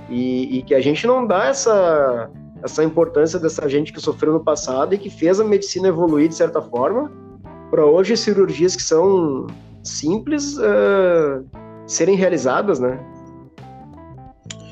[0.10, 2.30] E, e, que a gente não dá essa,
[2.64, 6.36] essa importância dessa gente que sofreu no passado e que fez a medicina evoluir de
[6.36, 7.12] certa forma
[7.70, 9.48] para hoje cirurgias que são
[9.84, 11.46] simples uh,
[11.86, 12.98] serem realizadas, né?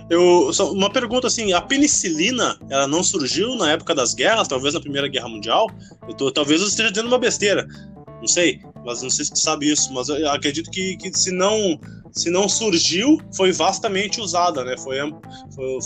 [0.09, 4.73] Eu, só uma pergunta assim, a penicilina, ela não surgiu na época das guerras, talvez
[4.73, 5.67] na Primeira Guerra Mundial?
[6.07, 7.67] Eu tô, talvez eu esteja dizendo uma besteira,
[8.19, 11.31] não sei, mas não sei se tu sabe isso, mas eu acredito que, que se
[11.31, 11.79] não
[12.11, 14.75] se não surgiu, foi vastamente usada, né?
[14.77, 14.97] Foi,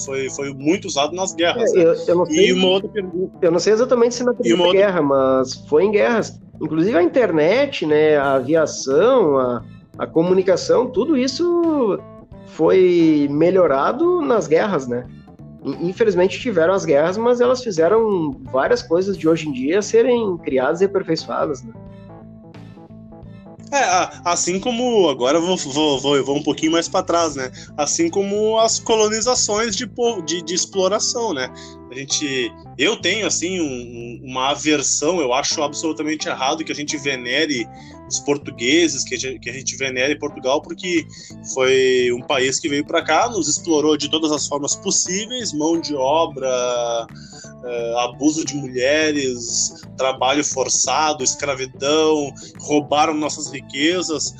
[0.06, 1.74] foi, foi, muito usado nas guerras.
[1.74, 1.84] É, né?
[1.86, 3.36] eu, eu, não sei, e uma outra pergunta.
[3.42, 4.80] Eu não sei exatamente se na primeira outra...
[4.80, 6.40] guerra, mas foi em guerras.
[6.62, 8.18] Inclusive a internet, né?
[8.18, 9.66] A aviação, a,
[9.98, 12.00] a comunicação, tudo isso
[12.60, 15.08] foi melhorado nas guerras, né?
[15.80, 20.82] Infelizmente tiveram as guerras, mas elas fizeram várias coisas de hoje em dia serem criadas
[20.82, 21.72] e aperfeiçoadas, né?
[23.72, 27.50] É, assim como agora vou, vou, vou, vou um pouquinho mais para trás, né?
[27.78, 29.90] Assim como as colonizações de,
[30.26, 31.50] de, de exploração, né?
[31.90, 36.98] A gente, eu tenho assim um, uma aversão, eu acho absolutamente errado que a gente
[36.98, 37.68] venere
[38.08, 39.18] os portugueses, que a,
[39.54, 41.06] gente, venere Portugal, porque
[41.54, 45.80] foi um país que veio para cá, nos explorou de todas as formas possíveis, mão
[45.80, 47.08] de obra,
[47.64, 54.34] uh, abuso de mulheres, trabalho forçado, escravidão, roubaram nossas riquezas,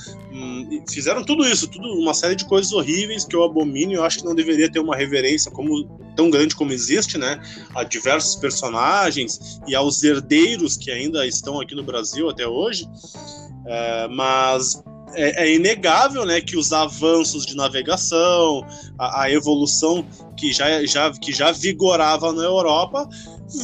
[0.90, 3.94] fizeram tudo isso, tudo uma série de coisas horríveis que eu abomino.
[3.94, 5.86] Eu acho que não deveria ter uma reverência como
[6.16, 7.42] tão grande como existe, né?
[7.76, 12.86] A diversos personagens e aos herdeiros que ainda estão aqui no Brasil até hoje.
[12.86, 14.82] Uh, mas
[15.14, 18.66] é, é, inegável né, que os avanços de navegação,
[18.98, 20.06] a, a, evolução
[20.38, 23.08] que já, já, que já vigorava na Europa,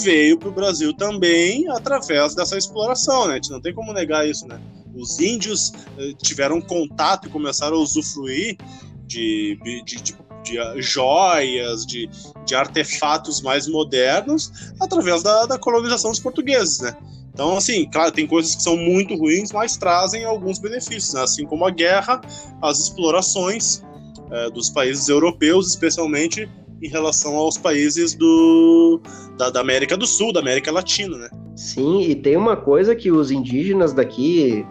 [0.02, 3.28] veio para o Brasil também através dessa exploração.
[3.28, 3.34] Né?
[3.34, 4.48] A gente não tem como negar isso.
[4.48, 4.60] Né?
[4.96, 8.58] Os índios eh, tiveram contato e começaram a usufruir
[9.06, 12.10] de, de, de, de joias, de,
[12.46, 16.80] de artefatos mais modernos através da, da colonização dos portugueses.
[16.80, 16.96] Né?
[17.34, 21.22] Então, assim, claro, tem coisas que são muito ruins, mas trazem alguns benefícios, né?
[21.22, 22.22] assim como a guerra,
[22.62, 23.84] as explorações
[24.32, 26.50] é, dos países europeus, especialmente
[26.82, 29.02] em relação aos países do,
[29.38, 31.30] da, da, América do Sul, da América Latina, né?
[31.56, 34.66] Sim, e tem uma coisa que os indígenas daqui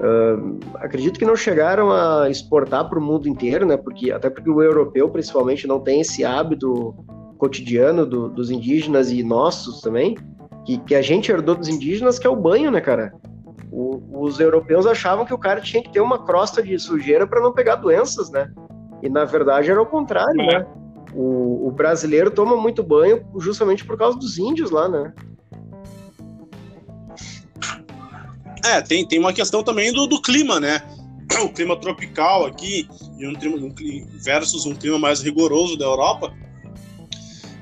[0.00, 3.76] uh, acredito que não chegaram a exportar para o mundo inteiro, né?
[3.76, 6.94] Porque até porque o europeu principalmente não tem esse hábito
[7.38, 10.16] cotidiano do, dos indígenas e nossos também
[10.64, 13.12] que, que a gente herdou dos indígenas, que é o banho, né, cara?
[13.70, 17.40] O, os europeus achavam que o cara tinha que ter uma crosta de sujeira para
[17.40, 18.50] não pegar doenças, né?
[19.02, 20.46] E na verdade era o contrário, é.
[20.46, 20.66] né?
[21.14, 25.12] O, o, brasileiro toma muito banho justamente por causa dos índios lá, né?
[28.64, 30.82] É, tem, tem uma questão também do, do clima, né?
[31.42, 32.88] O clima tropical aqui
[33.18, 33.74] e um, um,
[34.22, 36.34] versus um clima mais rigoroso da Europa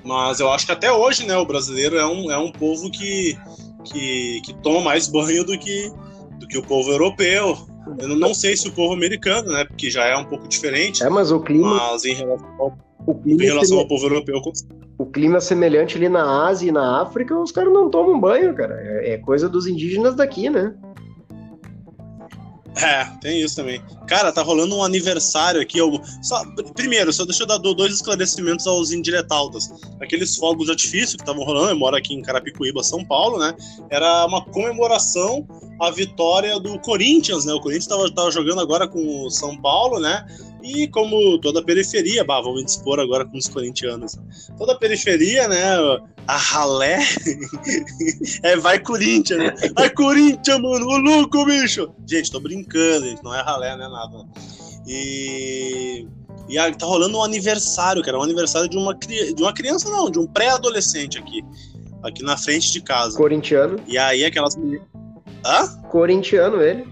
[0.09, 3.36] mas eu acho que até hoje, né, o brasileiro é um, é um povo que,
[3.84, 5.92] que, que toma mais banho do que,
[6.40, 7.59] do que o povo europeu.
[7.99, 11.05] Eu não sei se o povo americano, né, porque já é um pouco diferente.
[11.05, 11.76] É, mas o clima.
[11.76, 12.78] Mas em relação ao,
[13.26, 14.40] em relação ao povo europeu.
[14.96, 18.80] O clima semelhante ali na Ásia e na África, os caras não tomam banho, cara.
[18.80, 20.74] É, é coisa dos indígenas daqui, né?
[22.81, 23.83] É, tem isso também.
[24.07, 25.79] Cara, tá rolando um aniversário aqui.
[25.79, 26.01] Eu...
[26.22, 26.43] Só,
[26.74, 29.68] primeiro, só deixa eu dar dois esclarecimentos aos indiretautas.
[30.01, 33.55] Aqueles fogos de artifício que estavam rolando, eu moro aqui em Carapicuíba, São Paulo, né?
[33.91, 35.47] Era uma comemoração
[35.81, 37.53] à vitória do Corinthians, né?
[37.53, 40.24] O Corinthians tava, tava jogando agora com o São Paulo, né?
[40.63, 44.17] E como toda a periferia, bah, vou me dispor agora com os corintianos.
[44.57, 45.75] Toda a periferia, né?
[46.27, 46.99] A ralé
[48.43, 49.55] é vai Corinthians, né?
[49.75, 51.91] Vai Corinthians, mano, o louco, bicho!
[52.07, 54.29] Gente, tô brincando, gente, não é ralé, não é nada.
[54.87, 56.07] E.
[56.49, 60.19] E tá rolando um aniversário, cara, um aniversário de uma, de uma criança, não, de
[60.19, 61.43] um pré-adolescente aqui.
[62.03, 63.17] Aqui na frente de casa.
[63.17, 63.79] Corintiano.
[63.87, 64.57] E aí aquelas.
[65.45, 65.83] Hã?
[65.91, 66.87] Corintiano, ele.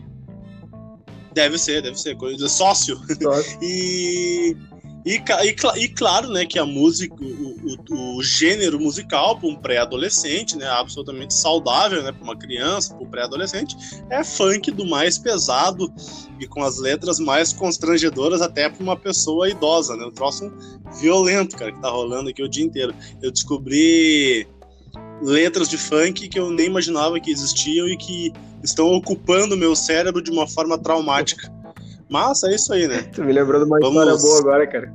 [1.37, 2.99] Deve ser, deve ser, coisa sócio.
[3.22, 3.59] sócio.
[3.61, 4.57] e,
[5.05, 9.55] e, e, e, claro, né, que a música, o, o, o gênero musical para um
[9.55, 13.76] pré-adolescente, né, absolutamente saudável, né, para uma criança, para um pré-adolescente,
[14.09, 15.93] é funk do mais pesado
[16.41, 20.51] e com as letras mais constrangedoras até para uma pessoa idosa, né, um troço
[20.99, 22.95] violento, cara, que tá rolando aqui o dia inteiro.
[23.20, 24.49] Eu descobri
[25.23, 29.75] letras de funk que eu nem imaginava que existiam e que estão ocupando o meu
[29.75, 31.51] cérebro de uma forma traumática.
[32.09, 33.03] Mas é isso aí, né?
[33.14, 33.97] Tu me lembrou de uma Vamos...
[33.97, 34.95] história boa agora, cara.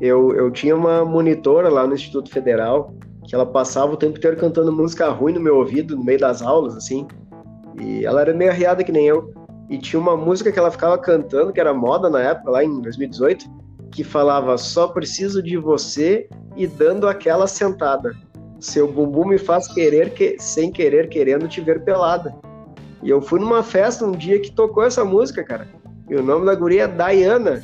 [0.00, 2.94] Eu, eu tinha uma monitora lá no Instituto Federal
[3.28, 6.40] que ela passava o tempo inteiro cantando música ruim no meu ouvido, no meio das
[6.40, 7.06] aulas, assim.
[7.78, 9.34] E ela era meio arriada que nem eu.
[9.68, 12.80] E tinha uma música que ela ficava cantando, que era moda na época, lá em
[12.80, 13.44] 2018,
[13.90, 18.16] que falava Só preciso de você e dando aquela sentada.
[18.60, 22.34] Seu bumbum me faz querer, que, sem querer, querendo te ver pelada.
[23.02, 25.68] E eu fui numa festa um dia que tocou essa música, cara.
[26.08, 27.62] E o nome da guria é Diana.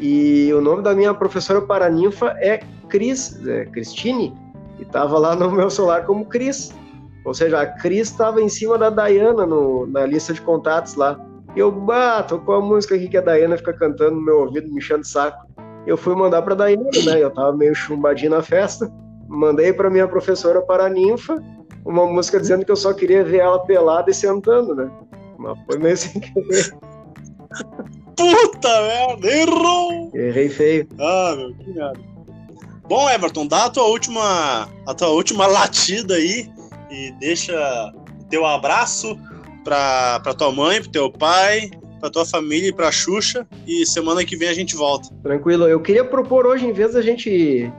[0.00, 4.32] E o nome da minha professora paraninfa é Cris, é Cristine.
[4.78, 6.72] E tava lá no meu celular como Cris.
[7.24, 11.18] Ou seja, a Cris estava em cima da Diana no, na lista de contatos lá.
[11.54, 14.68] E eu, bah, tocou a música aqui que a Daiana fica cantando no meu ouvido,
[14.68, 15.46] me enchendo o saco.
[15.86, 17.22] Eu fui mandar pra Daiana, né?
[17.22, 18.90] Eu tava meio chumbadinho na festa.
[19.34, 21.42] Mandei pra minha professora para a ninfa
[21.84, 24.90] uma música dizendo que eu só queria ver ela pelada e sentando, né?
[25.38, 26.74] Mas foi meio sem querer.
[28.16, 30.10] Puta merda, errou!
[30.14, 30.88] Errei feio.
[30.98, 32.00] Ah, meu, que merda.
[32.88, 36.50] Bom, Everton, dá a tua última, a tua última latida aí
[36.90, 37.92] e deixa
[38.30, 39.18] teu abraço
[39.62, 43.46] pra, pra tua mãe, pro teu pai, pra tua família e pra Xuxa.
[43.66, 45.08] E semana que vem a gente volta.
[45.22, 45.66] Tranquilo.
[45.66, 47.72] Eu queria propor hoje, em vez da gente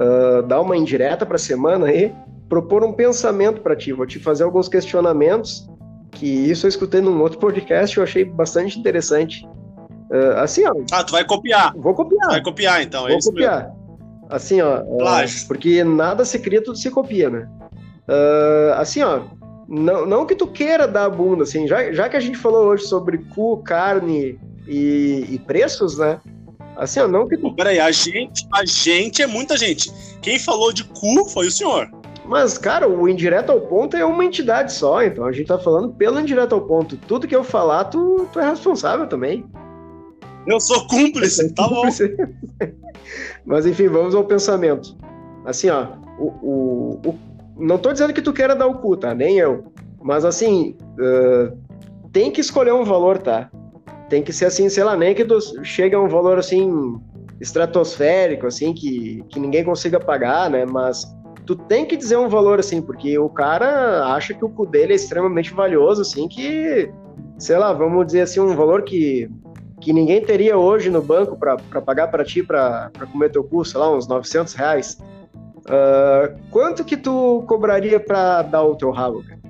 [0.00, 2.12] uh, dar uma indireta pra semana aí,
[2.48, 3.92] propor um pensamento para ti.
[3.92, 5.68] Vou te fazer alguns questionamentos,
[6.12, 9.46] que isso eu escutei num outro podcast, eu achei bastante interessante.
[10.10, 10.72] Uh, assim, ó.
[10.92, 11.74] Ah, tu vai copiar.
[11.76, 12.28] Vou copiar.
[12.28, 13.06] Vai copiar, então.
[13.06, 13.62] É vou é copiar.
[13.64, 14.26] Mesmo.
[14.30, 14.80] Assim, ó.
[14.80, 17.48] Uh, porque nada se cria, tudo se copia, né?
[18.08, 19.22] Uh, assim, ó.
[19.66, 22.66] Não, não que tu queira dar a bunda, assim, já, já que a gente falou
[22.66, 24.38] hoje sobre cu, carne
[24.68, 26.20] e, e preços, né?
[26.76, 27.54] Assim, ó, não que tu.
[27.54, 29.92] Peraí, a gente, a gente é muita gente.
[30.20, 31.88] Quem falou de cu foi o senhor.
[32.26, 35.92] Mas, cara, o indireto ao ponto é uma entidade só, então a gente tá falando
[35.92, 36.96] pelo indireto ao ponto.
[36.96, 39.44] Tudo que eu falar, tu, tu é responsável também.
[40.46, 41.84] Eu sou cúmplice, tá bom.
[43.44, 44.96] Mas enfim, vamos ao pensamento.
[45.44, 47.18] Assim, ó, o, o, o,
[47.58, 49.14] não tô dizendo que tu queira dar o cu, tá?
[49.14, 49.64] Nem eu.
[50.02, 51.56] Mas assim, uh,
[52.10, 53.50] tem que escolher um valor, tá?
[54.08, 55.26] Tem que ser assim, sei lá, nem que
[55.62, 57.00] chegue a um valor assim
[57.40, 60.64] estratosférico, assim, que, que ninguém consiga pagar, né?
[60.64, 61.04] Mas
[61.46, 64.92] tu tem que dizer um valor assim, porque o cara acha que o cu dele
[64.92, 66.90] é extremamente valioso, assim, que,
[67.38, 69.30] sei lá, vamos dizer assim, um valor que,
[69.80, 73.80] que ninguém teria hoje no banco para pagar para ti para comer teu cu, sei
[73.80, 74.98] lá, uns 900 reais.
[75.66, 79.43] Uh, quanto que tu cobraria para dar o teu rabo, cara?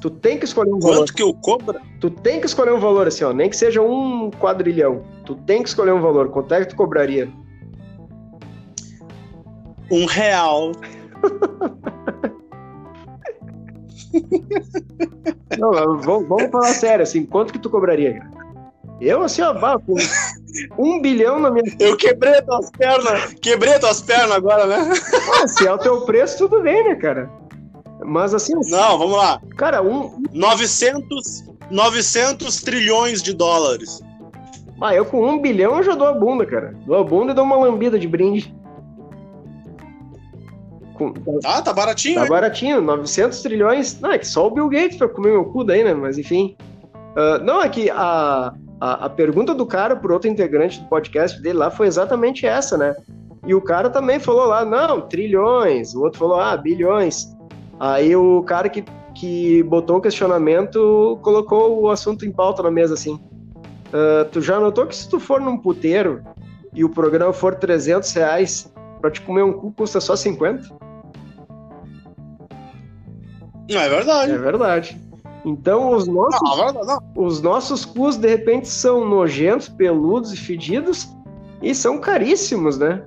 [0.00, 0.98] Tu tem que escolher um valor.
[0.98, 1.80] Quanto que eu cobro?
[2.00, 5.02] Tu tem que escolher um valor assim, ó, nem que seja um quadrilhão.
[5.24, 6.28] Tu tem que escolher um valor.
[6.30, 7.28] Quanto é que tu cobraria?
[9.90, 10.72] Um real.
[15.58, 18.22] Não, vamos, vamos falar sério, assim, quanto que tu cobraria?
[19.00, 19.94] Eu, assim, ó, com
[20.78, 21.64] um bilhão na minha...
[21.78, 24.92] Eu quebrei tuas pernas, quebrei tuas pernas agora, né?
[25.34, 27.30] Ah, se é o teu preço, tudo bem, né, cara?
[28.08, 28.54] Mas assim...
[28.70, 29.40] Não, vamos lá.
[29.56, 30.22] Cara, um...
[30.32, 34.02] 900, 900 trilhões de dólares.
[34.80, 36.74] Ah, eu com um bilhão eu já dou a bunda, cara.
[36.86, 38.54] Dou a bunda e dou uma lambida de brinde.
[40.94, 42.16] Com, tá, tá baratinho.
[42.16, 42.28] Tá hein?
[42.28, 44.00] baratinho, 900 trilhões.
[44.00, 45.94] Não, é que só o Bill Gates pra comer meu cu daí, né?
[45.94, 46.56] Mas enfim.
[47.16, 51.40] Uh, não, é que a, a, a, pergunta do cara por outro integrante do podcast
[51.42, 52.94] dele lá foi exatamente essa, né?
[53.46, 55.94] E o cara também falou lá, não, trilhões.
[55.94, 57.36] O outro falou, ah, bilhões.
[57.78, 62.94] Aí o cara que, que botou o questionamento colocou o assunto em pauta na mesa,
[62.94, 63.14] assim.
[63.88, 66.22] Uh, tu já notou que se tu for num puteiro
[66.74, 70.68] e o programa for 300 reais, pra te comer um cu custa só 50?
[73.70, 74.32] Não, é verdade.
[74.32, 75.08] É verdade.
[75.44, 77.02] Então os nossos, não, não, não.
[77.14, 81.08] os nossos cus de repente são nojentos, peludos e fedidos
[81.62, 83.02] e são caríssimos, né?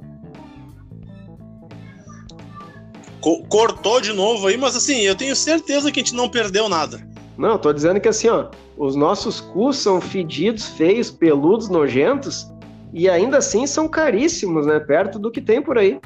[3.21, 7.05] Cortou de novo aí, mas assim, eu tenho certeza que a gente não perdeu nada.
[7.37, 12.47] Não, tô dizendo que assim, ó, os nossos cus são fedidos, feios, peludos, nojentos
[12.93, 14.79] e ainda assim são caríssimos, né?
[14.79, 15.99] Perto do que tem por aí.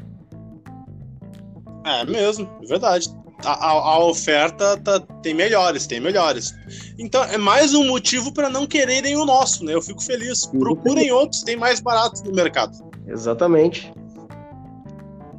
[1.86, 3.10] É mesmo, é verdade
[3.44, 6.54] a, a oferta tá, tem melhores, tem melhores.
[6.98, 9.74] Então é mais um motivo para não quererem o nosso, né?
[9.74, 10.46] Eu fico feliz.
[10.46, 12.78] Procurem outros, tem mais baratos no mercado.
[13.08, 13.92] Exatamente.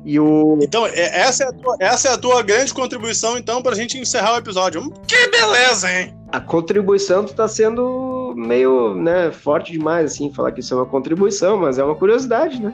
[0.06, 0.56] E o...
[0.62, 3.74] Então, é, essa é, a tua, essa é a tua grande contribuição, então, para a
[3.74, 4.88] gente encerrar o episódio.
[5.04, 6.14] Que beleza, hein?
[6.30, 11.56] A contribuição está sendo meio né, forte demais, assim, falar que isso é uma contribuição,
[11.58, 12.72] mas é uma curiosidade, né?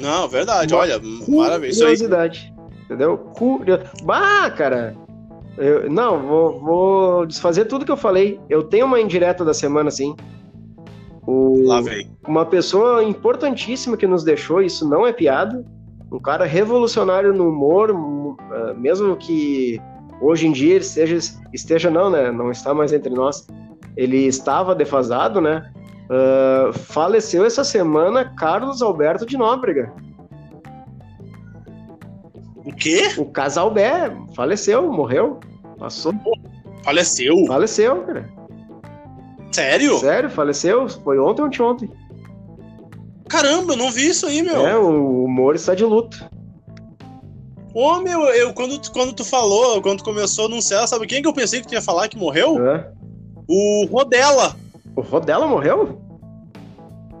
[0.00, 1.74] Não, verdade, uma olha, maravilha.
[1.74, 2.54] Curiosidade.
[2.86, 3.18] Entendeu?
[3.18, 3.82] Curioso.
[4.02, 4.96] Bah, cara!
[5.58, 8.40] Eu, não, vou, vou desfazer tudo que eu falei.
[8.48, 10.16] Eu tenho uma indireta da semana, sim.
[11.26, 12.10] O, Lá vem.
[12.26, 15.64] Uma pessoa importantíssima que nos deixou, isso não é piada.
[16.12, 18.36] Um cara revolucionário no humor, uh,
[18.76, 19.80] mesmo que
[20.20, 21.18] hoje em dia ele esteja,
[21.52, 22.30] esteja não, né?
[22.30, 23.46] Não está mais entre nós.
[23.96, 25.70] Ele estava defasado, né?
[26.04, 29.92] Uh, faleceu essa semana Carlos Alberto de Nóbrega.
[32.64, 33.14] O quê?
[33.18, 35.40] O casal Bé faleceu, morreu.
[35.78, 36.14] Passou.
[36.82, 37.46] Faleceu?
[37.46, 38.33] Faleceu, cara.
[39.54, 39.98] Sério?
[40.00, 40.88] Sério, faleceu.
[40.88, 41.88] Foi ontem ou ontem.
[43.28, 44.66] Caramba, eu não vi isso aí, meu.
[44.66, 46.28] É, o humor está de luto.
[47.72, 51.28] Ô, meu, eu, quando, quando tu falou, quando tu começou a anunciar, sabe quem que
[51.28, 52.56] eu pensei que tu ia falar que morreu?
[52.58, 52.86] Hã?
[53.48, 54.56] O Rodela.
[54.96, 56.00] O Rodela morreu?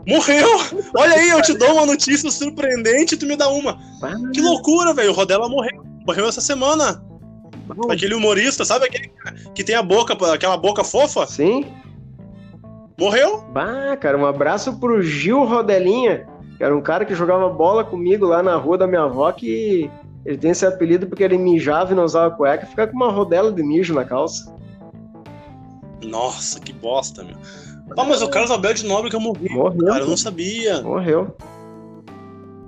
[0.06, 0.48] Morreu!
[0.96, 3.78] Olha aí, eu te dou uma notícia surpreendente e tu me dá uma.
[4.02, 5.10] Ah, Que loucura, velho.
[5.10, 5.82] O Rodela morreu.
[6.06, 7.02] Morreu essa semana.
[7.66, 7.90] bom.
[7.90, 9.10] Aquele humorista, sabe aquele
[9.54, 11.26] que tem a boca, aquela boca fofa?
[11.26, 11.64] Sim?
[12.98, 13.44] Morreu?
[13.52, 16.26] Bah, cara, um abraço pro Gil Rodelinha,
[16.56, 19.90] que era um cara que jogava bola comigo lá na rua da minha avó, que
[20.24, 23.52] ele tem esse apelido porque ele mijava e não usava cueca, fica com uma rodela
[23.52, 24.54] de mijo na calça.
[26.04, 27.36] Nossa, que bosta, meu.
[27.96, 29.48] Ah, mas o Carlos Alberto de Nobre que eu morri.
[29.48, 29.86] Morreu.
[29.86, 30.80] Cara, eu não sabia.
[30.82, 31.36] Morreu.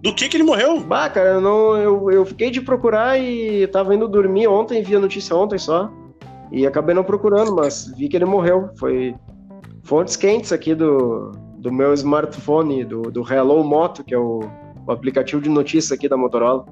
[0.02, 0.80] Do que que ele morreu?
[0.80, 4.94] Bah, cara, eu, não, eu, eu fiquei de procurar e tava indo dormir ontem, vi
[4.94, 5.90] a notícia ontem só.
[6.52, 8.70] E acabei não procurando, mas vi que ele morreu.
[8.78, 9.14] Foi
[9.86, 14.40] fontes quentes aqui do, do meu smartphone, do, do Hello Moto, que é o,
[14.86, 16.66] o aplicativo de notícias aqui da Motorola.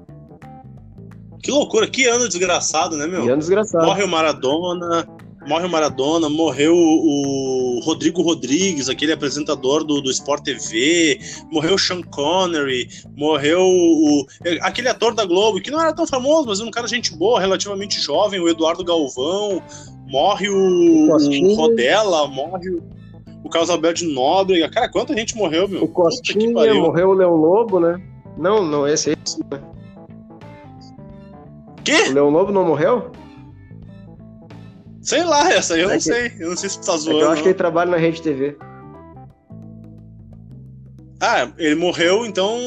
[1.41, 3.25] Que loucura, que ano desgraçado, né, meu?
[3.25, 3.85] E é desgraçado.
[3.85, 5.07] Morre o Maradona,
[5.47, 11.19] morre o Maradona, morreu o Rodrigo Rodrigues, aquele apresentador do, do Sport TV,
[11.51, 14.25] morreu o Sean Connery, morreu o,
[14.61, 18.01] aquele ator da Globo, que não era tão famoso, mas um cara gente boa, relativamente
[18.01, 19.61] jovem, o Eduardo Galvão,
[20.07, 22.83] morre o, o Rodella, morre o,
[23.45, 24.69] o Carlos Alberto de Nóbrega.
[24.69, 25.83] Cara, quanta gente morreu, meu?
[25.83, 28.01] O que Costinha, morreu o Leão Lobo, né?
[28.37, 29.15] Não, não, esse aí.
[31.83, 32.09] Quê?
[32.09, 33.11] O Leão Lobo não morreu?
[35.01, 36.31] Sei lá, essa aí eu É não que- sei.
[36.39, 37.19] Eu não sei se tu tá É que zoando.
[37.21, 37.51] eu acho que não.
[37.51, 38.57] ele trabalha na Rede TV.
[41.21, 42.57] Ah, ele morreu, então,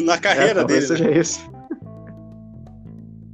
[0.00, 1.00] na É, carreira talvez dele.
[1.04, 1.08] né?
[1.08, 1.50] seja isso.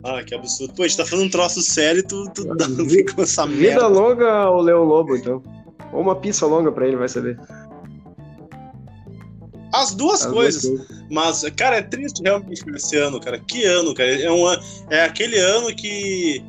[0.04, 0.74] Ah, que absurdo.
[0.74, 3.46] Pô, a gente tá fazendo um troço sério e tu, tu dá, fica com essa
[3.46, 3.86] Vida merda.
[3.88, 5.42] longa ao Leão Lobo, então.
[5.92, 7.38] Ou uma pista longa pra ele, vai saber.
[9.72, 10.88] As duas As duas coisas.
[11.10, 13.38] Mas, cara, é triste realmente esse ano, cara.
[13.38, 14.10] Que ano, cara.
[14.10, 14.44] É, um,
[14.90, 16.44] é aquele ano que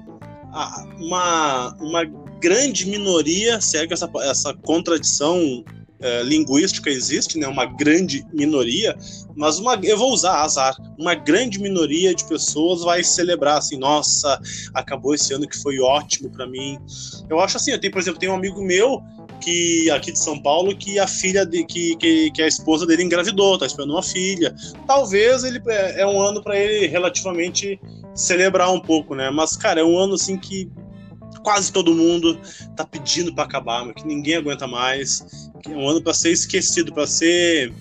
[0.99, 2.03] uma, uma
[2.39, 5.63] grande minoria, segue essa, essa contradição
[6.01, 7.47] é, linguística existe, né?
[7.47, 8.97] Uma grande minoria,
[9.35, 10.75] mas uma, eu vou usar azar.
[10.97, 14.39] Uma grande minoria de pessoas vai celebrar assim, nossa,
[14.73, 16.79] acabou esse ano que foi ótimo pra mim.
[17.29, 19.01] Eu acho assim, eu tenho, por exemplo, tem um amigo meu
[19.41, 23.03] que aqui de São Paulo que a filha de, que, que, que a esposa dele
[23.03, 24.55] engravidou, tá esperando uma filha.
[24.87, 27.79] Talvez ele é, é um ano pra ele relativamente
[28.15, 29.29] celebrar um pouco, né?
[29.29, 30.69] Mas cara, é um ano assim que
[31.43, 32.39] quase todo mundo
[32.75, 35.25] tá pedindo pra acabar, meu, que ninguém aguenta mais.
[35.63, 37.73] Que é um ano pra ser esquecido, pra ser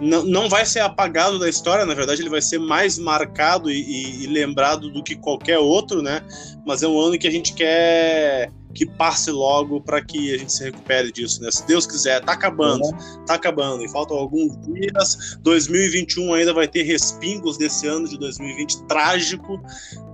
[0.00, 3.80] não, não vai ser apagado da história, na verdade, ele vai ser mais marcado e,
[3.80, 6.22] e- e lembrado do que qualquer outro, né?
[6.64, 10.52] Mas é um ano que a gente quer que passe logo para que a gente
[10.52, 11.50] se recupere disso, né?
[11.50, 12.84] Se Deus quiser, tá acabando,
[13.26, 15.38] tá acabando, e faltam alguns dias.
[15.40, 19.60] 2021 ainda vai ter respingos desse ano de 2020 trágico,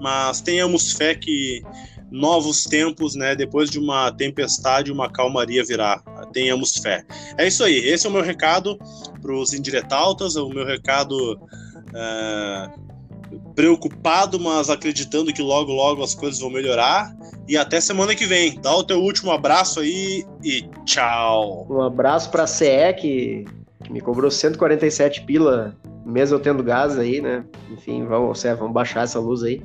[0.01, 1.63] mas tenhamos fé que
[2.11, 3.35] novos tempos, né?
[3.35, 6.01] Depois de uma tempestade, uma calmaria virá.
[6.33, 7.05] Tenhamos fé.
[7.37, 7.77] É isso aí.
[7.77, 8.79] Esse é o meu recado
[9.21, 11.41] para os indiretautas, é o meu recado
[11.95, 12.71] é,
[13.55, 17.15] preocupado, mas acreditando que logo, logo as coisas vão melhorar.
[17.49, 18.61] E até semana que vem.
[18.61, 21.67] Dá o teu último abraço aí e tchau.
[21.71, 23.45] Um abraço pra CE, que,
[23.91, 27.45] me cobrou 147 pila, mesmo eu tendo gás aí, né?
[27.71, 29.63] Enfim, vamos, CE, vamos baixar essa luz aí.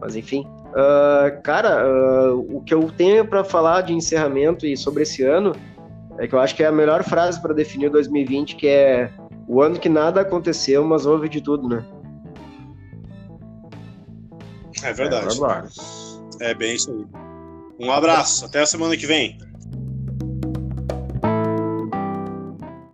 [0.00, 0.46] Mas enfim.
[0.74, 5.52] Ah, cara, ah, o que eu tenho pra falar de encerramento e sobre esse ano
[6.18, 9.10] é que eu acho que é a melhor frase pra definir o 2020, que é
[9.48, 11.84] o ano que nada aconteceu, mas houve de tudo, né?
[14.82, 15.26] É verdade.
[15.26, 15.74] É, verdade.
[16.40, 17.06] É bem isso aí.
[17.78, 18.44] Um abraço.
[18.44, 19.38] Até a semana que vem.